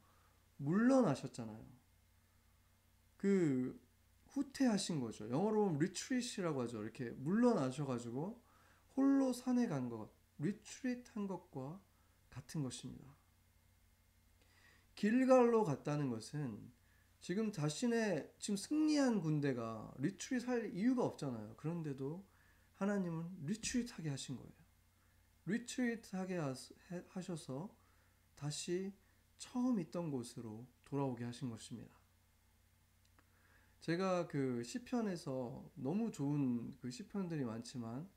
물러나셨잖아요. 0.57 1.63
그 3.19 3.79
후퇴하신 4.29 5.01
거죠. 5.01 5.29
영어로 5.29 5.75
retreat이라고 5.77 6.63
하죠. 6.63 6.83
이렇게 6.83 7.11
물러나셔가지고 7.11 8.41
홀로 8.97 9.35
산에 9.35 9.67
간 9.67 9.91
것, 9.91 10.11
retreat 10.39 11.11
한 11.13 11.27
것과 11.27 11.79
같은 12.31 12.63
것입니다. 12.63 13.05
길갈로 14.95 15.65
갔다는 15.65 16.09
것은 16.09 16.73
지금 17.21 17.53
자신의 17.53 18.33
지금 18.39 18.57
승리한 18.57 19.21
군대가 19.21 19.93
retreat 19.99 20.49
할 20.49 20.75
이유가 20.75 21.05
없잖아요. 21.05 21.57
그런데도 21.59 22.25
하나님은 22.77 23.45
retreat 23.45 23.99
하게 23.99 24.09
하신 24.09 24.37
거예요. 24.37 24.60
retreat 25.51 26.15
하게 26.15 26.41
하셔서 27.09 27.75
다시 28.37 28.93
처음 29.37 29.81
있던 29.81 30.11
곳으로 30.11 30.65
돌아오게 30.85 31.25
하신 31.25 31.51
것입니다. 31.51 31.93
제가 33.81 34.29
그 34.29 34.63
시편에서 34.63 35.69
너무 35.75 36.13
좋은 36.13 36.77
그 36.81 36.91
시편들이 36.91 37.45
많지만 37.45 38.09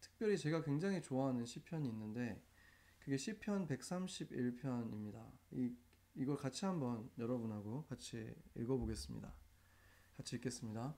특별히 0.00 0.36
제가 0.36 0.64
굉장히 0.64 1.00
좋아하는 1.00 1.46
시편이 1.46 1.88
있는데 1.88 2.42
그게 2.98 3.16
시편 3.16 3.68
131편입니다. 3.68 5.30
이 5.52 5.74
이걸 6.16 6.36
같이 6.36 6.64
한번 6.64 7.08
여러분하고 7.18 7.84
같이 7.84 8.34
읽어보겠습니다. 8.56 9.32
같이 10.16 10.36
읽겠습니다. 10.36 10.96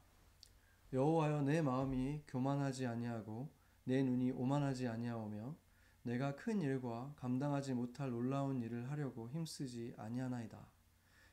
여호와여 0.93 1.43
내 1.43 1.61
마음이 1.61 2.23
교만하지 2.29 2.87
아니하고 2.87 3.53
내 3.85 4.03
눈이 4.03 4.33
오만하지 4.33 4.89
아니하오며 4.89 5.62
내가 6.03 6.35
큰 6.35 6.61
일과 6.61 7.13
감당하지 7.17 7.75
못할 7.75 8.11
놀라운 8.11 8.61
일을 8.61 8.91
하려고 8.91 9.29
힘쓰지 9.31 9.95
아니하나이다. 9.97 10.67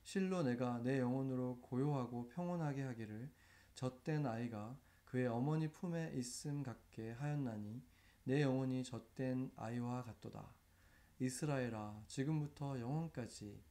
실로 0.04 0.44
내가 0.44 0.80
내 0.80 1.00
영혼으로 1.00 1.60
고요하고 1.62 2.30
평온하게 2.30 2.84
하기를 2.84 3.32
젖된 3.74 4.26
아이가 4.26 4.78
그의 5.06 5.28
어머니 5.28 5.72
품에 5.72 6.14
있음 6.16 6.62
같게 6.62 7.12
하였나니 7.14 7.82
내 8.26 8.42
영혼이 8.44 8.84
젖된 8.84 9.52
아이와 9.56 10.04
같도다. 10.04 10.54
이스라엘아 11.20 12.04
지금부터 12.08 12.80
영원까지 12.80 13.62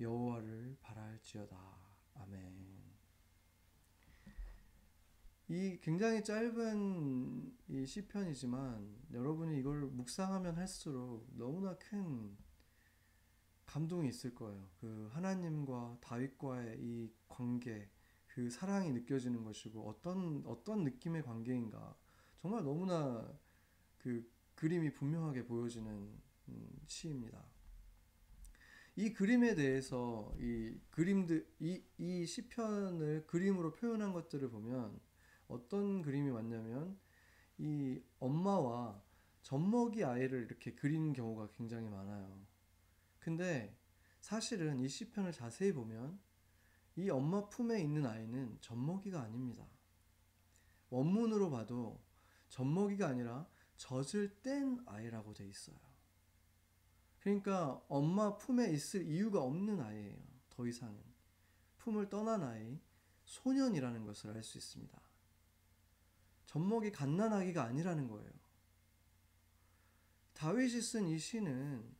여호와를 0.00 0.76
바랄지어다. 0.80 1.56
아멘. 2.14 2.71
이 5.52 5.78
굉장히 5.82 6.24
짧은 6.24 7.52
이 7.68 7.84
시편이지만 7.84 8.88
여러분이 9.12 9.58
이걸 9.58 9.82
묵상하면 9.82 10.56
할수록 10.56 11.28
너무나 11.36 11.76
큰 11.76 12.34
감동이 13.66 14.08
있을 14.08 14.34
거예요. 14.34 14.66
그 14.80 15.10
하나님과 15.12 15.98
다윗과의 16.00 16.78
이 16.80 17.12
관계, 17.28 17.90
그 18.28 18.48
사랑이 18.48 18.92
느껴지는 18.92 19.44
것이고 19.44 19.86
어떤 19.86 20.42
어떤 20.46 20.84
느낌의 20.84 21.22
관계인가 21.22 21.98
정말 22.40 22.64
너무나 22.64 23.30
그 23.98 24.26
그림이 24.54 24.94
분명하게 24.94 25.44
보여지는 25.44 26.18
음, 26.48 26.80
시입니다. 26.86 27.44
이 28.96 29.12
그림에 29.12 29.54
대해서 29.54 30.34
이 30.38 30.78
그림들 30.90 31.46
이, 31.60 31.82
이 31.98 32.24
시편을 32.24 33.26
그림으로 33.26 33.74
표현한 33.74 34.14
것들을 34.14 34.48
보면 34.48 35.11
어떤 35.52 36.02
그림이 36.02 36.30
왔냐면 36.30 36.98
이 37.58 38.00
엄마와 38.18 39.00
젖먹이 39.42 40.04
아이를 40.04 40.44
이렇게 40.44 40.74
그린 40.74 41.12
경우가 41.12 41.50
굉장히 41.56 41.88
많아요. 41.88 42.44
근데 43.18 43.76
사실은 44.20 44.80
이 44.80 44.88
시편을 44.88 45.32
자세히 45.32 45.72
보면 45.72 46.18
이 46.96 47.10
엄마 47.10 47.48
품에 47.48 47.80
있는 47.80 48.06
아이는 48.06 48.58
젖먹이가 48.60 49.20
아닙니다. 49.20 49.66
원문으로 50.90 51.50
봐도 51.50 52.02
젖먹이가 52.48 53.08
아니라 53.08 53.48
젖을 53.76 54.42
뗀 54.42 54.78
아이라고 54.86 55.34
돼 55.34 55.46
있어요. 55.46 55.76
그러니까 57.20 57.82
엄마 57.88 58.36
품에 58.36 58.70
있을 58.70 59.06
이유가 59.06 59.42
없는 59.42 59.80
아이예요. 59.80 60.18
더 60.50 60.66
이상은. 60.66 61.00
품을 61.78 62.08
떠난 62.10 62.42
아이, 62.42 62.78
소년이라는 63.24 64.04
것을 64.04 64.30
알 64.30 64.42
수 64.42 64.58
있습니다. 64.58 65.01
젖먹이 66.52 66.92
갓난아기가 66.92 67.64
아니라는 67.64 68.08
거예요. 68.08 68.30
다윗이 70.34 70.82
쓴 70.82 71.08
이 71.08 71.18
시는 71.18 71.96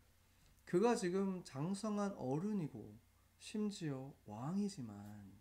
그가 0.66 0.94
지금 0.94 1.42
장성한 1.42 2.12
어른이고 2.18 2.94
심지어 3.38 4.12
왕이지만 4.26 5.32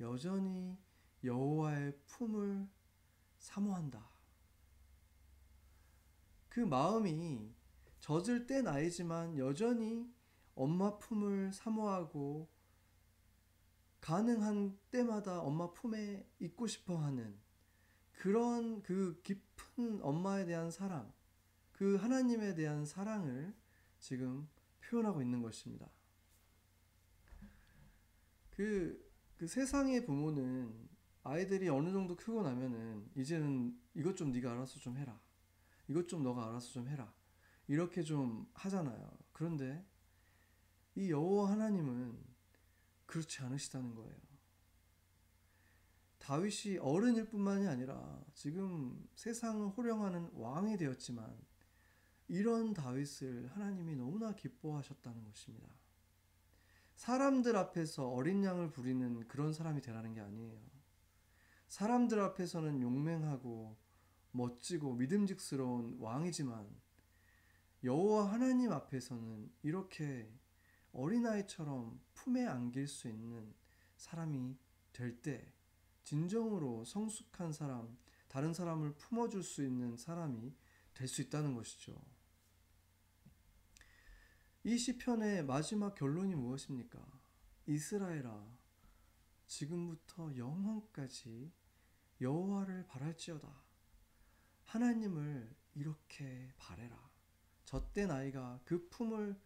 여전히 0.00 0.78
여호와의 1.22 1.98
품을 2.06 2.70
사모한다. 3.38 4.10
그 6.48 6.60
마음이 6.60 7.54
젖을 8.00 8.46
때 8.46 8.62
나이지만 8.62 9.36
여전히 9.36 10.10
엄마 10.54 10.96
품을 10.96 11.52
사모하고 11.52 12.48
가능한 14.00 14.78
때마다 14.90 15.40
엄마 15.42 15.70
품에 15.70 16.26
있고 16.40 16.66
싶어 16.66 16.96
하는 16.96 17.38
그런 18.22 18.80
그 18.84 19.20
깊은 19.24 20.00
엄마에 20.00 20.44
대한 20.44 20.70
사랑, 20.70 21.12
그 21.72 21.96
하나님에 21.96 22.54
대한 22.54 22.86
사랑을 22.86 23.52
지금 23.98 24.48
표현하고 24.80 25.20
있는 25.22 25.42
것입니다. 25.42 25.90
그, 28.52 29.12
그 29.36 29.48
세상의 29.48 30.06
부모는 30.06 30.88
아이들이 31.24 31.68
어느 31.68 31.90
정도 31.90 32.14
크고 32.14 32.44
나면은 32.44 33.10
이제는 33.16 33.76
이것 33.92 34.16
좀 34.16 34.30
네가 34.30 34.52
알아서 34.52 34.78
좀 34.78 34.96
해라. 34.96 35.20
이것 35.88 36.06
좀 36.06 36.22
너가 36.22 36.46
알아서 36.46 36.70
좀 36.70 36.86
해라. 36.86 37.12
이렇게 37.66 38.04
좀 38.04 38.48
하잖아요. 38.54 39.18
그런데 39.32 39.84
이 40.94 41.10
여호와 41.10 41.50
하나님은 41.50 42.16
그렇지 43.06 43.42
않으시다는 43.42 43.96
거예요. 43.96 44.31
다윗이 46.22 46.78
어른일 46.78 47.28
뿐만이 47.30 47.66
아니라 47.66 48.22
지금 48.32 49.08
세상을 49.16 49.70
호령하는 49.70 50.30
왕이 50.34 50.76
되었지만 50.76 51.36
이런 52.28 52.72
다윗을 52.72 53.50
하나님이 53.50 53.96
너무나 53.96 54.32
기뻐하셨다는 54.32 55.24
것입니다. 55.24 55.66
사람들 56.94 57.56
앞에서 57.56 58.08
어린 58.08 58.44
양을 58.44 58.70
부리는 58.70 59.26
그런 59.26 59.52
사람이 59.52 59.80
되라는 59.80 60.14
게 60.14 60.20
아니에요. 60.20 60.56
사람들 61.66 62.20
앞에서는 62.20 62.80
용맹하고 62.80 63.76
멋지고 64.30 64.94
믿음직스러운 64.94 65.96
왕이지만 65.98 66.68
여호와 67.82 68.30
하나님 68.32 68.70
앞에서는 68.70 69.50
이렇게 69.62 70.32
어린아이처럼 70.92 72.00
품에 72.14 72.46
안길 72.46 72.86
수 72.86 73.08
있는 73.08 73.52
사람이 73.96 74.56
될 74.92 75.20
때 75.20 75.52
진정으로 76.04 76.84
성숙한 76.84 77.52
사람, 77.52 77.96
다른 78.28 78.54
사람을 78.54 78.94
품어줄 78.96 79.42
수 79.42 79.62
있는 79.62 79.96
사람이 79.96 80.54
될 80.94 81.08
수 81.08 81.22
있다는 81.22 81.54
것이죠. 81.54 82.00
이 84.64 84.78
시편의 84.78 85.44
마지막 85.44 85.94
결론이 85.94 86.34
무엇입니까? 86.34 87.00
이스라엘아, 87.66 88.58
지금부터 89.46 90.36
영원까지 90.36 91.52
여호와를 92.20 92.86
바랄지어다. 92.86 93.48
하나님을 94.64 95.54
이렇게 95.74 96.52
바래라. 96.56 97.10
젖된 97.64 98.10
아이가 98.10 98.60
그 98.64 98.88
품을 98.88 99.38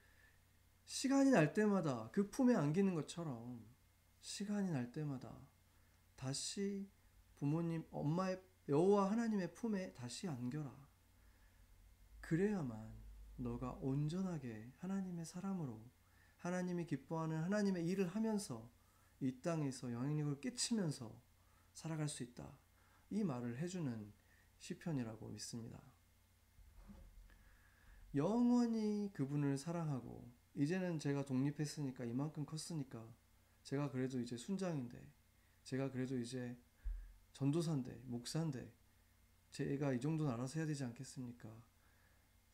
시간이 0.85 1.31
날 1.31 1.53
때마다 1.53 2.11
그 2.13 2.29
품에 2.31 2.55
안기는 2.55 2.95
것처럼 2.95 3.65
시간이 4.21 4.71
날 4.71 4.93
때마다 4.93 5.37
다시 6.17 6.89
부모님 7.37 7.85
엄마의 7.91 8.43
여호와 8.69 9.11
하나님의 9.11 9.55
품에 9.55 9.93
다시 9.93 10.27
안겨라. 10.29 10.75
그래야만 12.21 12.93
너가 13.37 13.73
온전하게 13.81 14.73
하나님의 14.79 15.25
사람으로 15.25 15.81
하나님이 16.39 16.87
기뻐하는 16.87 17.43
하나님의 17.43 17.87
일을 17.87 18.09
하면서 18.09 18.69
이 19.21 19.41
땅에서 19.41 19.93
영향력을 19.93 20.41
끼치면서 20.41 21.15
살아갈 21.73 22.09
수 22.09 22.23
있다. 22.23 22.59
이 23.11 23.23
말을 23.23 23.59
해주는 23.59 24.13
시편이라고 24.59 25.29
믿습니다. 25.29 25.81
영원히 28.15 29.11
그분을 29.13 29.59
사랑하고 29.59 30.33
이제는 30.55 30.99
제가 30.99 31.25
독립했으니까 31.27 32.05
이만큼 32.05 32.47
컸으니까 32.47 33.07
제가 33.63 33.91
그래도 33.91 34.21
이제 34.21 34.37
순장인데 34.37 35.16
제가 35.67 35.91
그래도 35.91 36.17
이제 36.17 36.57
전도사인데 37.33 38.03
목사인데 38.05 38.73
제가 39.51 39.93
이 39.93 40.01
정도는 40.01 40.33
알아서 40.33 40.61
해야 40.61 40.67
되지 40.67 40.85
않겠습니까? 40.85 41.51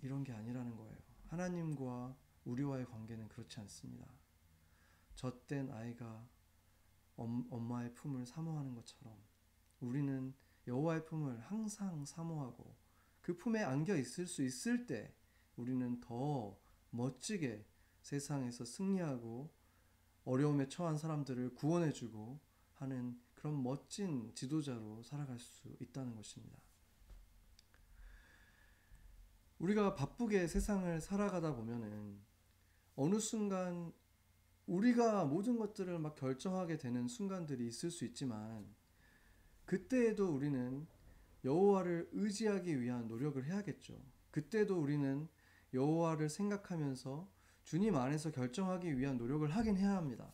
이런 0.01 0.25
게 0.25 0.33
아니라는 0.33 0.75
거예요. 0.77 0.97
하나님과 1.29 2.17
우리와의 2.47 2.87
관계는 2.87 3.29
그렇지 3.29 3.61
않습니다. 3.61 4.07
젖된 5.15 5.71
아이가 5.73 6.27
엄마의 7.17 7.95
품을 7.95 8.25
사모하는 8.25 8.75
것처럼 8.75 9.15
우리는 9.81 10.33
여호와의 10.67 11.05
품을 11.05 11.39
항상 11.41 12.07
사모하고 12.07 12.75
그 13.21 13.37
품에 13.37 13.63
안겨 13.63 13.95
있을 13.95 14.27
수 14.27 14.43
있을 14.43 14.87
때 14.87 15.15
우리는 15.57 16.01
더 16.01 16.59
멋지게 16.91 17.67
세상에서 18.01 18.65
승리하고 18.65 19.53
어려움에 20.25 20.69
처한 20.69 20.97
사람들을 20.97 21.55
구원해주고 21.57 22.52
하는 22.83 23.19
그런 23.35 23.63
멋진 23.63 24.33
지도자로 24.35 25.03
살아갈 25.03 25.39
수 25.39 25.75
있다는 25.81 26.15
것입니다. 26.15 26.59
우리가 29.59 29.95
바쁘게 29.95 30.49
세상을 30.49 31.01
살아가다 31.01 31.55
보면은 31.55 32.21
어느 32.97 33.19
순간 33.21 33.93
우리가 34.67 35.25
모든 35.25 35.57
것들을 35.57 35.99
막 35.99 36.15
결정하게 36.17 36.79
되는 36.79 37.07
순간들이 37.09 37.67
있을 37.67 37.91
수 37.91 38.05
있지만 38.05 38.67
그때에도 39.65 40.35
우리는 40.35 40.87
여호와를 41.45 42.11
의지하기 42.13 42.81
위한 42.81 43.09
노력을 43.09 43.43
해야겠죠. 43.45 44.01
그때도 44.31 44.81
우리는 44.81 45.29
여호와를 45.75 46.29
생각하면서 46.29 47.31
주님 47.65 47.97
안에서 47.97 48.31
결정하기 48.31 48.99
위한 48.99 49.17
노력을 49.17 49.49
하긴 49.49 49.77
해야 49.77 49.97
합니다. 49.97 50.33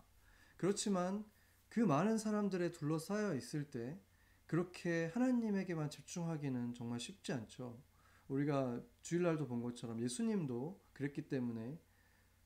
그렇지만 0.56 1.24
그 1.68 1.80
많은 1.80 2.18
사람들에 2.18 2.72
둘러싸여 2.72 3.34
있을 3.34 3.70
때 3.70 3.98
그렇게 4.46 5.06
하나님에게만 5.12 5.90
집중하기는 5.90 6.74
정말 6.74 6.98
쉽지 7.00 7.32
않죠. 7.32 7.82
우리가 8.28 8.82
주일날도 9.02 9.46
본 9.46 9.62
것처럼 9.62 10.00
예수님도 10.00 10.80
그랬기 10.92 11.28
때문에 11.28 11.78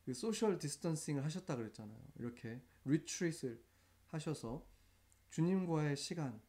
그 0.05 0.15
social 0.15 0.59
distancing을 0.59 1.25
하셨다 1.25 1.57
그랬잖아요. 1.57 2.01
이렇게 2.17 2.61
retreat을 2.85 3.63
하셔서 4.09 4.67
주님과의 5.31 5.97
시간, 5.97 6.41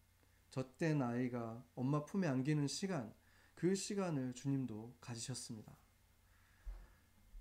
젖 0.50 0.76
뗀 0.76 1.02
아이가 1.02 1.64
엄마 1.76 2.04
품에 2.04 2.28
안기는 2.28 2.68
시간, 2.68 3.14
그 3.56 3.76
시간을 3.76 4.34
주님도 4.34 4.98
가지셨습니다. 5.00 5.78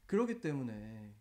그렇기 0.07 0.40
때문에 0.40 1.14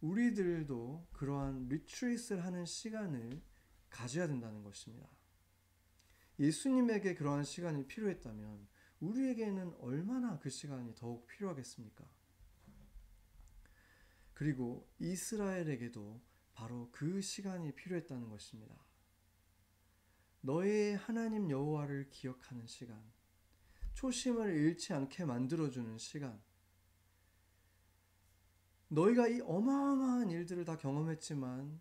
우리들도 0.00 1.08
그러한 1.12 1.68
리트릿을 1.68 2.44
하는 2.44 2.64
시간을 2.64 3.42
가져야 3.90 4.26
된다는 4.26 4.62
것입니다. 4.62 5.08
예수님에게 6.38 7.14
그러한 7.14 7.44
시간이 7.44 7.86
필요했다면 7.86 8.66
우리에게는 9.00 9.74
얼마나 9.80 10.38
그 10.38 10.48
시간이 10.48 10.94
더욱 10.94 11.26
필요하겠습니까? 11.26 12.08
그리고 14.32 14.90
이스라엘에게도 14.98 16.22
바로 16.54 16.88
그 16.92 17.20
시간이 17.20 17.74
필요했다는 17.74 18.30
것입니다. 18.30 18.74
너의 20.40 20.96
하나님 20.96 21.50
여호와를 21.50 22.08
기억하는 22.08 22.66
시간, 22.66 23.02
초심을 23.92 24.54
잃지 24.54 24.94
않게 24.94 25.26
만들어주는 25.26 25.98
시간, 25.98 26.42
너희가 28.92 29.28
이 29.28 29.40
어마어마한 29.42 30.30
일들을 30.30 30.64
다 30.64 30.76
경험했지만 30.76 31.80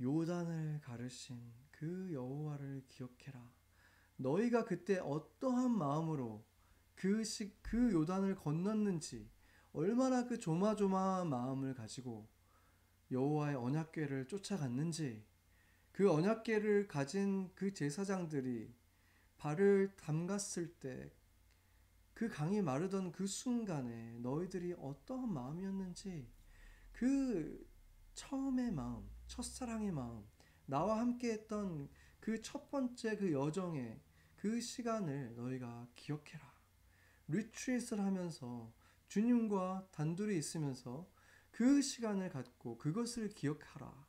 요단을 0.00 0.80
가르신 0.82 1.36
그 1.72 2.10
여호와를 2.12 2.84
기억해라. 2.88 3.52
너희가 4.16 4.64
그때 4.64 4.98
어떠한 4.98 5.76
마음으로 5.76 6.44
그, 6.94 7.24
시, 7.24 7.52
그 7.60 7.92
요단을 7.92 8.36
건넜는지 8.36 9.28
얼마나 9.72 10.26
그 10.26 10.38
조마조마한 10.38 11.28
마음을 11.28 11.74
가지고 11.74 12.28
여호와의 13.10 13.56
언약궤를 13.56 14.28
쫓아갔는지 14.28 15.24
그 15.90 16.08
언약궤를 16.08 16.86
가진 16.86 17.50
그 17.56 17.74
제사장들이 17.74 18.72
발을 19.38 19.96
담갔을 19.96 20.72
때 20.74 21.10
그 22.18 22.28
강이 22.28 22.60
마르던 22.62 23.12
그 23.12 23.28
순간에 23.28 24.18
너희들이 24.18 24.74
어떠한 24.76 25.32
마음이었는지 25.32 26.28
그 26.90 27.64
처음의 28.14 28.72
마음, 28.72 29.08
첫사랑의 29.28 29.92
마음, 29.92 30.26
나와 30.66 30.98
함께 30.98 31.34
했던 31.34 31.88
그 32.18 32.42
첫 32.42 32.72
번째 32.72 33.16
그 33.16 33.32
여정의 33.32 34.00
그 34.34 34.60
시간을 34.60 35.36
너희가 35.36 35.86
기억해라. 35.94 36.52
리트릿을 37.28 38.00
하면서 38.00 38.74
주님과 39.06 39.86
단둘이 39.92 40.36
있으면서 40.38 41.08
그 41.52 41.80
시간을 41.80 42.30
갖고 42.30 42.78
그것을 42.78 43.28
기억하라. 43.28 44.08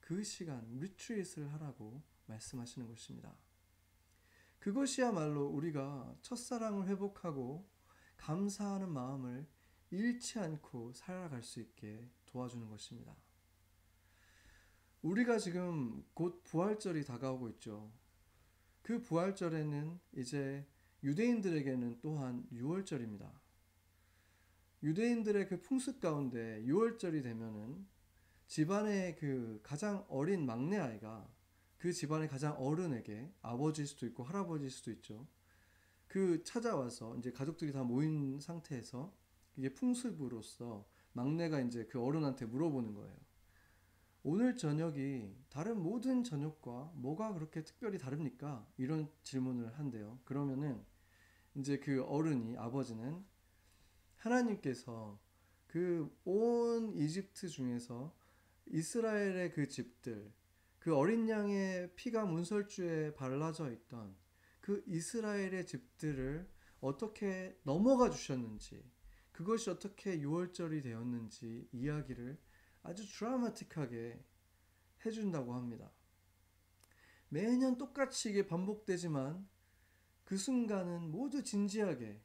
그 0.00 0.24
시간, 0.24 0.66
리트릿을 0.78 1.52
하라고 1.52 2.02
말씀하시는 2.24 2.88
것입니다. 2.88 3.36
그것이야말로 4.58 5.46
우리가 5.46 6.16
첫사랑을 6.22 6.88
회복하고 6.88 7.68
감사하는 8.16 8.90
마음을 8.90 9.46
잃지 9.90 10.38
않고 10.38 10.92
살아갈 10.92 11.42
수 11.42 11.60
있게 11.60 12.10
도와주는 12.26 12.68
것입니다. 12.68 13.14
우리가 15.02 15.38
지금 15.38 16.04
곧 16.12 16.42
부활절이 16.44 17.04
다가오고 17.04 17.48
있죠. 17.50 17.90
그 18.82 19.00
부활절에는 19.00 19.98
이제 20.16 20.66
유대인들에게는 21.02 22.00
또한 22.00 22.46
6월절입니다. 22.52 23.30
유대인들의 24.82 25.48
그 25.48 25.60
풍습 25.60 26.00
가운데 26.00 26.62
6월절이 26.64 27.22
되면은 27.22 27.86
집안의 28.48 29.16
그 29.16 29.60
가장 29.62 30.04
어린 30.08 30.44
막내 30.46 30.78
아이가 30.78 31.28
그 31.78 31.92
집안의 31.92 32.28
가장 32.28 32.54
어른에게 32.58 33.32
아버지일 33.42 33.86
수도 33.88 34.06
있고 34.06 34.24
할아버지일 34.24 34.70
수도 34.70 34.90
있죠. 34.92 35.26
그 36.08 36.42
찾아와서 36.44 37.16
이제 37.16 37.30
가족들이 37.30 37.72
다 37.72 37.84
모인 37.84 38.40
상태에서 38.40 39.12
이게 39.56 39.72
풍습으로서 39.74 40.86
막내가 41.12 41.60
이제 41.60 41.84
그 41.86 42.02
어른한테 42.02 42.46
물어보는 42.46 42.94
거예요. 42.94 43.16
오늘 44.22 44.56
저녁이 44.56 45.34
다른 45.48 45.80
모든 45.82 46.24
저녁과 46.24 46.92
뭐가 46.96 47.32
그렇게 47.34 47.62
특별히 47.64 47.98
다릅니까? 47.98 48.66
이런 48.76 49.08
질문을 49.22 49.78
한대요. 49.78 50.18
그러면은 50.24 50.84
이제 51.54 51.78
그 51.78 52.02
어른이 52.04 52.56
아버지는 52.56 53.24
하나님께서 54.16 55.18
그 55.66 56.10
온 56.24 56.92
이집트 56.94 57.48
중에서 57.48 58.14
이스라엘의 58.66 59.52
그 59.52 59.68
집들, 59.68 60.30
그 60.78 60.96
어린 60.96 61.28
양의 61.28 61.94
피가 61.96 62.24
문설주에 62.24 63.14
발라져 63.14 63.70
있던 63.72 64.16
그 64.60 64.82
이스라엘의 64.86 65.66
집들을 65.66 66.48
어떻게 66.80 67.58
넘어가 67.64 68.10
주셨는지, 68.10 68.84
그것이 69.32 69.70
어떻게 69.70 70.20
유월절이 70.20 70.82
되었는지 70.82 71.68
이야기를 71.72 72.38
아주 72.82 73.06
드라마틱하게 73.06 74.22
해준다고 75.04 75.54
합니다. 75.54 75.90
매년 77.28 77.76
똑같이 77.76 78.30
이게 78.30 78.46
반복되지만 78.46 79.46
그 80.24 80.36
순간은 80.36 81.10
모두 81.10 81.42
진지하게 81.42 82.20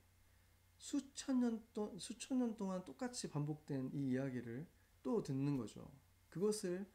수천 0.77 1.39
년, 1.39 1.65
동, 1.73 1.97
수천 1.97 2.39
년 2.39 2.55
동안 2.57 2.83
똑같이 2.83 3.29
반복된 3.29 3.91
이 3.93 4.09
이야기를 4.11 4.67
또 5.01 5.23
듣는 5.23 5.57
거죠. 5.57 5.89
그것을 6.29 6.85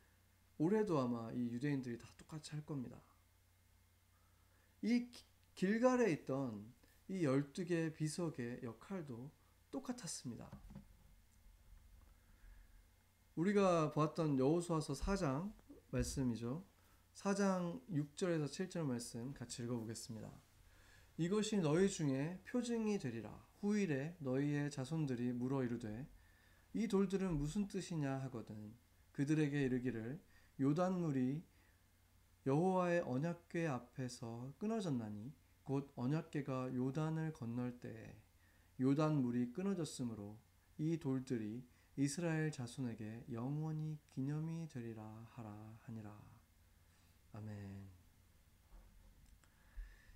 올해도 0.58 0.98
아마 0.98 1.32
이 1.32 1.48
유대인들이 1.50 1.98
다 1.98 2.08
똑같이 2.18 2.50
할 2.50 2.64
겁니다. 2.66 3.00
이 4.82 5.08
길갈에 5.54 6.12
있던 6.12 6.72
이 7.08 7.22
12개 7.22 7.94
비석의 7.94 8.60
역할도 8.62 9.30
똑같았습니다. 9.70 10.50
우리가 13.36 13.92
보았던 13.92 14.38
여호수아서 14.38 14.94
4장 14.94 15.52
말씀이죠. 15.90 16.64
4장 17.14 17.80
6절에서 17.88 18.46
7절 18.46 18.84
말씀 18.84 19.32
같이 19.32 19.62
읽어보겠습니다. 19.62 20.30
이것이 21.16 21.58
너희 21.58 21.88
중에 21.88 22.40
표징이 22.44 22.98
되리라. 22.98 23.46
후일에 23.60 24.16
너희의 24.20 24.70
자손들이 24.70 25.32
물어 25.32 25.64
이르되 25.64 26.06
이 26.74 26.86
돌들은 26.86 27.36
무슨 27.36 27.66
뜻이냐 27.66 28.18
하거든. 28.22 28.74
그들에게 29.12 29.62
이르기를 29.64 30.20
요단물이 30.60 31.42
여호와의 32.46 33.02
언약궤 33.02 33.66
앞에서 33.66 34.52
끊어졌나니 34.58 35.32
곧 35.62 35.92
언약궤가 35.96 36.74
요단을 36.74 37.32
건널 37.32 37.78
때에 37.78 38.16
요단물이 38.80 39.52
끊어졌으므로 39.52 40.38
이 40.78 40.98
돌들이 40.98 41.64
이스라엘 41.96 42.50
자손에게 42.50 43.26
영원히 43.32 43.98
기념이 44.08 44.68
되리라 44.68 45.26
하라 45.30 45.78
하니라. 45.82 46.16
아멘. 47.32 47.88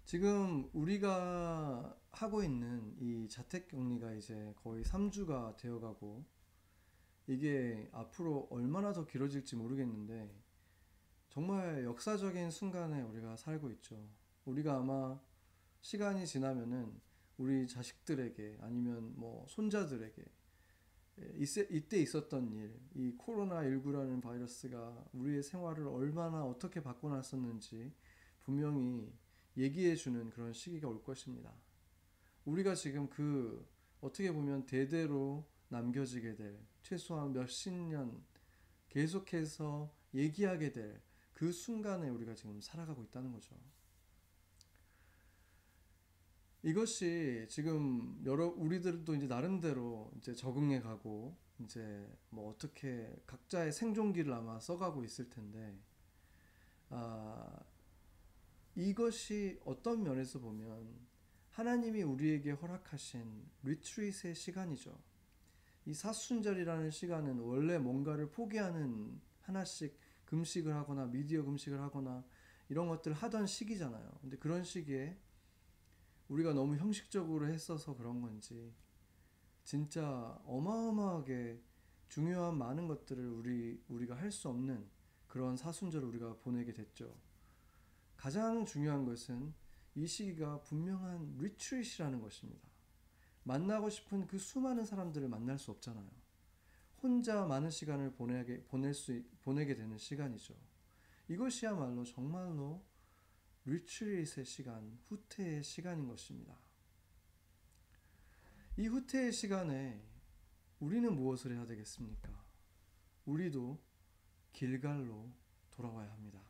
지금 0.05 0.69
우리가 0.73 1.97
하고 2.13 2.43
있는 2.43 2.97
이 3.01 3.29
자택 3.29 3.69
격리가 3.69 4.13
이제 4.13 4.55
거의 4.63 4.85
3주가 4.85 5.57
되어 5.57 5.81
가고 5.81 6.25
이게 7.27 7.89
앞으로 7.93 8.49
얼마나 8.51 8.93
더 8.93 9.07
길어질지 9.07 9.57
모르겠는데 9.57 10.31
정말 11.29 11.85
역사적인 11.85 12.51
순간에 12.51 13.01
우리가 13.03 13.37
살고 13.37 13.71
있죠. 13.71 14.09
우리가 14.45 14.77
아마 14.77 15.21
시간이 15.81 16.27
지나면은 16.27 17.01
우리 17.39 17.67
자식들에게 17.67 18.59
아니면 18.61 19.15
뭐 19.17 19.47
손자들에게 19.49 20.25
이때 21.71 21.99
있었던 22.01 22.53
일, 22.53 22.79
이 22.95 23.17
코로나19라는 23.19 24.21
바이러스가 24.23 25.05
우리의 25.13 25.43
생활을 25.43 25.87
얼마나 25.87 26.45
어떻게 26.45 26.83
바꿔놨었는지 26.83 27.93
분명히 28.41 29.13
얘기해주는 29.57 30.31
그런 30.31 30.53
시기가 30.53 30.89
올 30.89 31.03
것입니다. 31.03 31.53
우리가 32.45 32.75
지금 32.75 33.09
그 33.09 33.67
어떻게 34.01 34.33
보면 34.33 34.67
대대로 34.67 35.47
남겨지게 35.73 36.37
될 36.37 36.59
최소한 36.83 37.33
몇십 37.33 37.73
년 37.73 38.23
계속해서 38.89 39.93
얘기하게 40.15 40.73
될 40.73 41.13
그 41.43 41.51
순간에 41.51 42.09
우리가 42.09 42.37
지금 42.37 42.61
살아가고 42.61 43.03
있다는 43.03 43.33
거죠. 43.33 43.57
이것이 46.63 47.47
지금 47.49 48.23
여러 48.25 48.47
우리들도 48.47 49.13
이제 49.17 49.27
나름대로 49.27 50.13
이제 50.19 50.37
적응해 50.37 50.83
가고 50.83 51.37
이제 51.59 52.09
뭐 52.31 52.49
어떻게 52.49 53.13
각자의 53.27 53.73
생존기를 53.73 54.33
아마 54.33 54.61
써가고 54.61 55.03
있을 55.03 55.29
텐데 55.29 55.77
아 56.91 57.59
이것이 58.77 59.59
어떤 59.65 60.05
면에서 60.05 60.39
보면 60.39 60.95
하나님이 61.51 62.05
우리에게 62.05 62.53
허락하신 62.53 63.51
리트릿의 63.65 64.37
시간이죠. 64.37 64.97
이 65.85 65.95
사순절이라는 65.95 66.91
시간은 66.91 67.39
원래 67.41 67.79
뭔가를 67.79 68.31
포기하는 68.31 69.21
하나씩 69.41 69.99
금식을 70.27 70.75
하거나 70.75 71.07
미디어 71.07 71.43
금식을 71.45 71.81
하거나 71.81 72.25
이런 72.69 72.89
것들 72.89 73.13
하던 73.13 73.47
시기잖아요. 73.47 74.19
근데 74.21 74.37
그런 74.39 74.65
시기에 74.65 75.19
우리가 76.29 76.55
너무 76.55 76.77
형식적으로 76.77 77.49
했어서 77.49 77.97
그런 77.97 78.21
건지 78.21 78.73
진짜 79.65 80.41
어마어마하게 80.47 81.61
중요한 82.09 82.57
많은 82.59 82.89
것들을 82.89 83.27
우리 83.29 83.83
우리가 83.89 84.17
할 84.17 84.31
수 84.31 84.49
없는 84.49 84.89
그런 85.27 85.57
사순절을 85.57 86.09
우리가 86.09 86.37
보내게 86.39 86.73
됐죠. 86.73 87.15
가장 88.17 88.65
중요한 88.65 89.05
것은 89.05 89.55
이 89.95 90.07
시기가 90.07 90.63
분명한 90.63 91.39
리트릿이라는 91.39 92.21
것입니다. 92.21 92.72
만나고 93.45 93.91
싶은 93.91 94.27
그 94.27 94.39
수많은 94.39 94.85
사람들을 94.85 95.29
만날 95.29 95.59
수 95.59 95.71
없잖아요. 95.71 96.09
혼자 97.03 97.45
많은 97.45 97.71
시간을 97.71 98.13
보내게 98.13 98.63
보낼 98.65 98.95
수 98.95 99.23
보내게 99.43 99.75
되는 99.75 99.99
시간이죠. 99.99 100.55
이것이야말로 101.29 102.05
정말로 102.05 102.85
리트릿의 103.65 104.45
시간, 104.45 104.99
후퇴의 105.05 105.63
시간인 105.63 106.09
것입니다. 106.09 106.57
이 108.77 108.87
후퇴의 108.87 109.33
시간에 109.33 110.03
우리는 110.81 111.15
무엇을 111.15 111.53
해야 111.53 111.67
되겠습니까? 111.67 112.31
우리도 113.27 113.81
길갈로 114.53 115.31
돌아와야 115.71 116.11
합니다. 116.13 116.41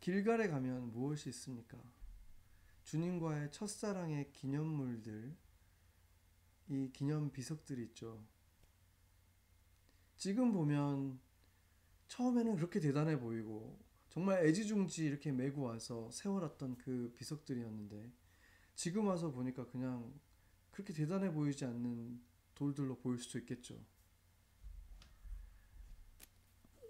길갈에 0.00 0.48
가면 0.48 0.92
무엇이 0.92 1.28
있습니까? 1.30 1.78
주님과의 2.88 3.50
첫사랑의 3.52 4.32
기념물들, 4.32 5.36
이 6.68 6.90
기념 6.90 7.30
비석들이 7.30 7.82
있죠. 7.88 8.24
지금 10.16 10.54
보면 10.54 11.20
처음에는 12.06 12.56
그렇게 12.56 12.80
대단해 12.80 13.20
보이고 13.20 13.78
정말 14.08 14.42
애지중지 14.46 15.04
이렇게 15.04 15.30
메고 15.30 15.64
와서 15.64 16.10
세워놨던 16.10 16.78
그 16.78 17.12
비석들이었는데 17.14 18.10
지금 18.74 19.06
와서 19.06 19.30
보니까 19.30 19.66
그냥 19.66 20.10
그렇게 20.70 20.94
대단해 20.94 21.30
보이지 21.30 21.66
않는 21.66 22.22
돌들로 22.54 22.96
보일 22.96 23.18
수도 23.18 23.38
있겠죠. 23.38 23.78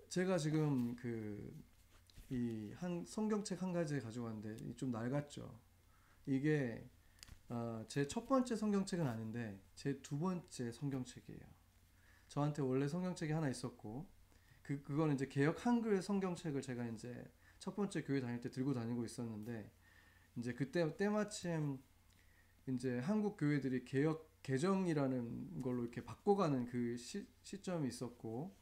제가 0.08 0.38
지금 0.38 0.94
그 0.94 1.68
이 2.30 2.72
한 2.76 3.04
성경책 3.06 3.62
한 3.62 3.72
가지 3.72 3.98
가져왔는데 4.00 4.76
좀 4.76 4.90
낡았죠. 4.90 5.67
이게 6.28 6.86
어, 7.48 7.82
제첫 7.88 8.26
번째 8.26 8.54
성경책은 8.54 9.06
아닌데 9.06 9.58
제 9.74 10.00
두 10.02 10.18
번째 10.18 10.70
성경책이에요. 10.70 11.40
저한테 12.28 12.60
원래 12.60 12.86
성경책이 12.86 13.32
하나 13.32 13.48
있었고 13.48 14.06
그 14.62 14.82
그거는 14.82 15.14
이제 15.14 15.26
개혁 15.26 15.64
한글 15.64 16.02
성경책을 16.02 16.60
제가 16.60 16.86
이제 16.88 17.24
첫 17.58 17.74
번째 17.74 18.02
교회 18.04 18.20
다닐 18.20 18.40
때 18.40 18.50
들고 18.50 18.74
다니고 18.74 19.06
있었는데 19.06 19.72
이제 20.36 20.52
그때 20.52 20.94
때마침 20.98 21.78
이제 22.66 22.98
한국 22.98 23.38
교회들이 23.38 23.86
개혁 23.86 24.28
개정이라는 24.42 25.62
걸로 25.62 25.82
이렇게 25.82 26.04
바꿔가는 26.04 26.66
그 26.66 26.98
시, 26.98 27.26
시점이 27.42 27.88
있었고 27.88 28.54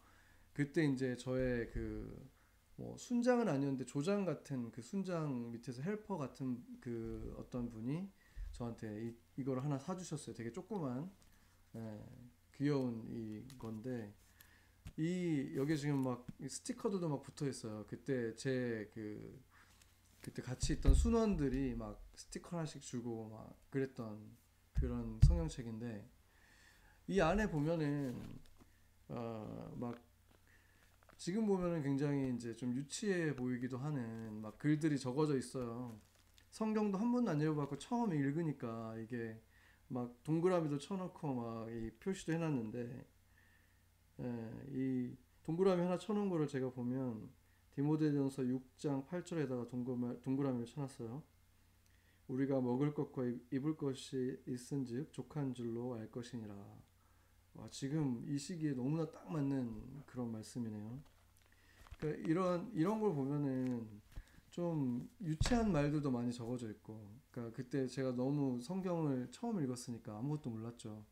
그때 0.52 0.84
이제 0.84 1.16
저의 1.16 1.68
그 1.70 2.30
뭐 2.76 2.96
순장은 2.96 3.48
아니었는데 3.48 3.86
조장 3.86 4.24
같은 4.24 4.70
그 4.70 4.82
순장 4.82 5.50
밑에서 5.52 5.82
헬퍼 5.82 6.18
같은 6.18 6.62
그 6.80 7.34
어떤 7.38 7.70
분이 7.70 8.10
저한테 8.52 9.06
이, 9.08 9.16
이걸 9.36 9.60
하나 9.60 9.78
사주셨어요. 9.78 10.34
되게 10.34 10.52
조그만 10.52 11.10
예, 11.74 12.04
귀여운 12.54 13.04
이 13.08 13.46
건데 13.58 14.14
이 14.96 15.52
여기 15.56 15.76
지금 15.76 16.02
막 16.02 16.26
스티커들도 16.48 17.08
막 17.08 17.22
붙어 17.22 17.46
있어요. 17.48 17.84
그때 17.86 18.34
제 18.34 18.90
그 18.94 19.44
그때 20.26 20.42
같이 20.42 20.72
있던 20.72 20.92
순원들이 20.92 21.76
막 21.76 22.04
스티커 22.16 22.56
하나씩 22.56 22.82
주고 22.82 23.28
막 23.28 23.56
그랬던 23.70 24.36
그런 24.72 25.20
성경책인데 25.22 26.10
이 27.06 27.20
안에 27.20 27.48
보면은 27.48 28.40
어막 29.08 30.02
지금 31.16 31.46
보면은 31.46 31.82
굉장히 31.82 32.34
이제 32.34 32.54
좀 32.56 32.74
유치해 32.74 33.34
보이기도 33.34 33.78
하는 33.78 34.40
막 34.40 34.58
글들이 34.58 34.98
적어져 34.98 35.36
있어요. 35.36 35.98
성경도 36.50 36.98
한 36.98 37.10
번도 37.12 37.30
안 37.30 37.40
읽어봤고 37.40 37.78
처음 37.78 38.12
읽으니까 38.12 38.96
이게 38.98 39.40
막 39.88 40.22
동그라미도 40.24 40.78
쳐놓고 40.78 41.34
막 41.34 41.68
이 41.70 41.90
표시도 42.00 42.32
해놨는데 42.32 43.06
예, 44.20 44.64
이 44.70 45.16
동그라미 45.44 45.82
하나 45.82 45.98
쳐놓은 45.98 46.28
거를 46.28 46.46
제가 46.46 46.70
보면 46.70 47.30
디모데전서 47.72 48.42
6장 48.42 49.06
8절에다가 49.06 49.68
동그라미, 49.68 50.22
동그라미를 50.22 50.66
쳐놨어요. 50.66 51.22
우리가 52.28 52.60
먹을 52.60 52.94
것과 52.94 53.22
입을 53.50 53.76
것이 53.76 54.42
있은즉 54.46 55.12
족한 55.12 55.54
줄로 55.54 55.94
알 55.94 56.10
것이니라. 56.10 56.54
와, 57.56 57.68
지금 57.70 58.24
이 58.28 58.38
시기에 58.38 58.72
너무나 58.72 59.10
딱 59.10 59.30
맞는 59.30 60.04
그런 60.06 60.30
말씀이네요. 60.32 61.00
그러니까 61.98 62.28
이런 62.28 62.70
이런 62.74 63.00
걸 63.00 63.14
보면은 63.14 63.88
좀 64.50 65.08
유치한 65.20 65.72
말들도 65.72 66.10
많이 66.10 66.32
적어져 66.32 66.70
있고, 66.70 67.10
그러니까 67.30 67.56
그때 67.56 67.86
제가 67.86 68.12
너무 68.12 68.60
성경을 68.60 69.30
처음 69.30 69.62
읽었으니까 69.62 70.16
아무것도 70.18 70.50
몰랐죠. 70.50 71.04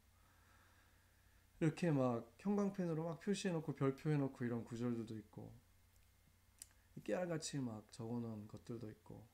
이렇게 1.60 1.90
막 1.90 2.30
형광펜으로 2.38 3.04
막 3.04 3.20
표시해놓고 3.20 3.74
별표해놓고 3.74 4.44
이런 4.44 4.64
구절들도 4.64 5.16
있고 5.16 5.52
깨알같이 7.04 7.58
막 7.58 7.90
적어놓은 7.92 8.48
것들도 8.48 8.88
있고 8.90 9.24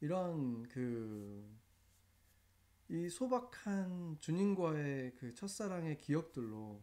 이런 0.00 0.62
그 0.68 1.44
이 2.90 3.10
소박한 3.10 4.16
주님과의 4.18 5.14
그 5.16 5.34
첫사랑의 5.34 5.98
기억들로 5.98 6.82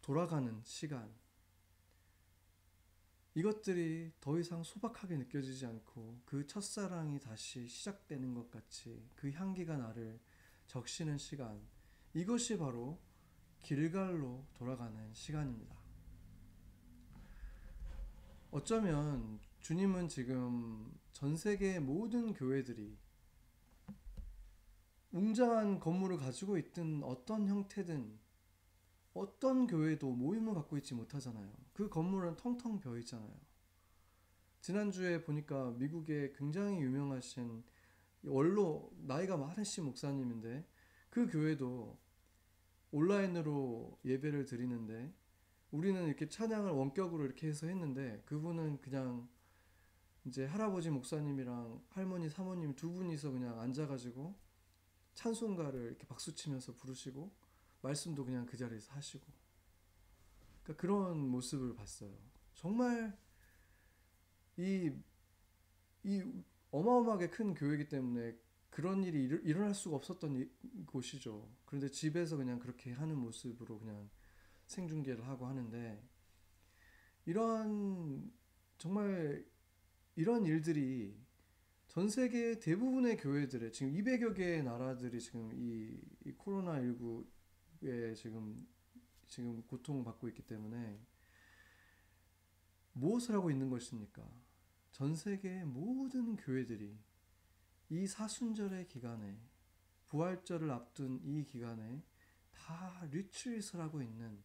돌아가는 0.00 0.60
시간 0.64 1.08
이것들이 3.34 4.12
더 4.20 4.38
이상 4.40 4.64
소박하게 4.64 5.18
느껴지지 5.18 5.66
않고 5.66 6.22
그 6.24 6.46
첫사랑이 6.48 7.20
다시 7.20 7.68
시작되는 7.68 8.34
것 8.34 8.50
같이 8.50 9.08
그 9.14 9.30
향기가 9.30 9.76
나를 9.76 10.18
적시는 10.66 11.16
시간 11.16 11.60
이것이 12.12 12.58
바로 12.58 12.98
길갈로 13.60 14.44
돌아가는 14.52 15.14
시간입니다. 15.14 15.76
어쩌면 18.50 19.38
주님은 19.60 20.08
지금 20.08 20.92
전 21.12 21.36
세계의 21.36 21.78
모든 21.80 22.34
교회들이 22.34 22.98
웅장한 25.12 25.80
건물을 25.80 26.16
가지고 26.16 26.56
있든 26.56 27.02
어떤 27.04 27.46
형태든 27.46 28.18
어떤 29.14 29.66
교회도 29.66 30.10
모임을 30.10 30.54
갖고 30.54 30.78
있지 30.78 30.94
못하잖아요. 30.94 31.52
그 31.74 31.88
건물은 31.88 32.36
텅텅 32.36 32.80
비어 32.80 32.96
있잖아요. 32.98 33.34
지난주에 34.60 35.22
보니까 35.22 35.72
미국의 35.72 36.32
굉장히 36.34 36.80
유명하신 36.80 37.62
원로 38.24 38.90
나이가 38.96 39.36
많으신 39.36 39.84
목사님인데 39.84 40.64
그 41.10 41.26
교회도 41.26 41.98
온라인으로 42.92 43.98
예배를 44.04 44.46
드리는데 44.46 45.12
우리는 45.72 46.06
이렇게 46.06 46.28
찬양을 46.28 46.70
원격으로 46.70 47.24
이렇게 47.24 47.48
해서 47.48 47.66
했는데 47.66 48.22
그분은 48.26 48.80
그냥 48.80 49.28
이제 50.24 50.46
할아버지 50.46 50.90
목사님이랑 50.90 51.82
할머니 51.90 52.30
사모님 52.30 52.76
두 52.76 52.92
분이서 52.92 53.32
그냥 53.32 53.58
앉아가지고 53.58 54.34
찬송가를 55.14 55.86
이렇게 55.86 56.06
박수 56.06 56.34
치면서 56.34 56.74
부르시고 56.74 57.30
말씀도 57.82 58.24
그냥 58.24 58.46
그 58.46 58.56
자리에서 58.56 58.92
하시고 58.92 59.26
그러니까 60.62 60.80
그런 60.80 61.18
모습을 61.18 61.74
봤어요. 61.74 62.16
정말 62.54 63.16
이, 64.56 64.92
이 66.04 66.24
어마어마하게 66.70 67.30
큰 67.30 67.54
교회이기 67.54 67.88
때문에 67.88 68.36
그런 68.70 69.04
일이 69.04 69.24
일, 69.24 69.42
일어날 69.44 69.74
수가 69.74 69.96
없었던 69.96 70.36
이, 70.36 70.48
곳이죠. 70.86 71.48
그런데 71.66 71.90
집에서 71.90 72.36
그냥 72.36 72.58
그렇게 72.58 72.92
하는 72.92 73.18
모습으로 73.18 73.78
그냥 73.78 74.08
생중계를 74.66 75.26
하고 75.26 75.46
하는데 75.46 76.02
이런 77.26 78.32
정말 78.78 79.44
이런 80.14 80.44
일들이 80.44 81.21
전 81.92 82.08
세계 82.08 82.58
대부분의 82.58 83.18
교회들의 83.18 83.70
지금 83.70 83.92
200여 83.92 84.34
개의 84.34 84.62
나라들이 84.62 85.20
지금 85.20 85.52
이, 85.52 86.00
이 86.24 86.32
코로나 86.32 86.80
19에 86.80 88.16
지금 88.16 88.66
지금 89.26 89.62
고통받고 89.64 90.26
있기 90.28 90.40
때문에 90.40 90.98
무엇을 92.94 93.34
하고 93.34 93.50
있는 93.50 93.68
것입니까? 93.68 94.26
전 94.92 95.14
세계의 95.14 95.66
모든 95.66 96.34
교회들이 96.36 96.96
이 97.90 98.06
사순절의 98.06 98.88
기간에 98.88 99.38
부활절을 100.06 100.70
앞둔 100.70 101.20
이 101.22 101.44
기간에 101.44 102.02
다 102.54 103.06
리트릿을 103.10 103.78
하고 103.78 104.00
있는 104.00 104.42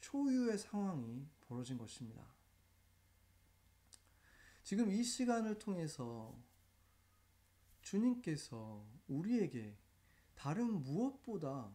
초유의 0.00 0.58
상황이 0.58 1.28
벌어진 1.46 1.78
것입니다. 1.78 2.26
지금 4.64 4.90
이 4.90 5.04
시간을 5.04 5.60
통해서 5.60 6.36
주님께서 7.82 8.86
우리에게 9.08 9.76
다른 10.34 10.82
무엇보다 10.82 11.70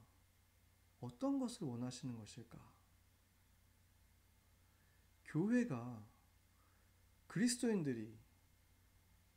어떤 1.00 1.40
것을 1.40 1.68
원하시는 1.68 2.16
것일까? 2.16 2.60
교회가 5.26 6.04
그리스도인들이 7.28 8.18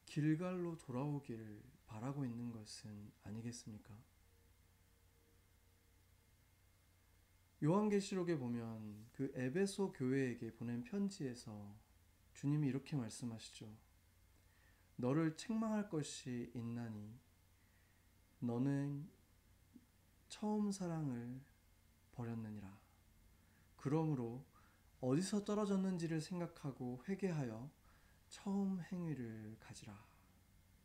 길갈로 0.07 0.79
돌아오길 0.79 1.63
바라고 1.87 2.25
있는 2.25 2.51
것은 2.51 3.13
아니겠습니까? 3.25 3.95
요한계시록에 7.63 8.39
보면 8.39 9.07
그 9.13 9.31
에베소 9.35 9.93
교회에게 9.93 10.53
보낸 10.55 10.83
편지에서 10.83 11.77
주님이 12.33 12.69
이렇게 12.69 12.97
말씀하시죠. 12.97 13.71
너를 15.01 15.35
책망할 15.35 15.89
것이 15.89 16.53
있나니 16.55 17.19
너는 18.41 19.09
처음 20.29 20.71
사랑을 20.71 21.41
버렸느니라. 22.13 22.79
그러므로 23.77 24.45
어디서 25.01 25.45
떨어졌는지를 25.45 26.21
생각하고 26.21 27.03
회개하여 27.09 27.71
처음 28.29 28.81
행위를 28.93 29.57
가지라. 29.59 29.99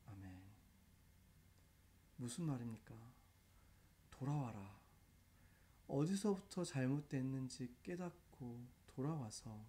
아멘. 0.08 0.42
무슨 2.16 2.46
말입니까? 2.46 2.96
돌아와라. 4.12 4.80
어디서부터 5.88 6.64
잘못됐는지 6.64 7.76
깨닫고 7.84 8.66
돌아와서 8.88 9.66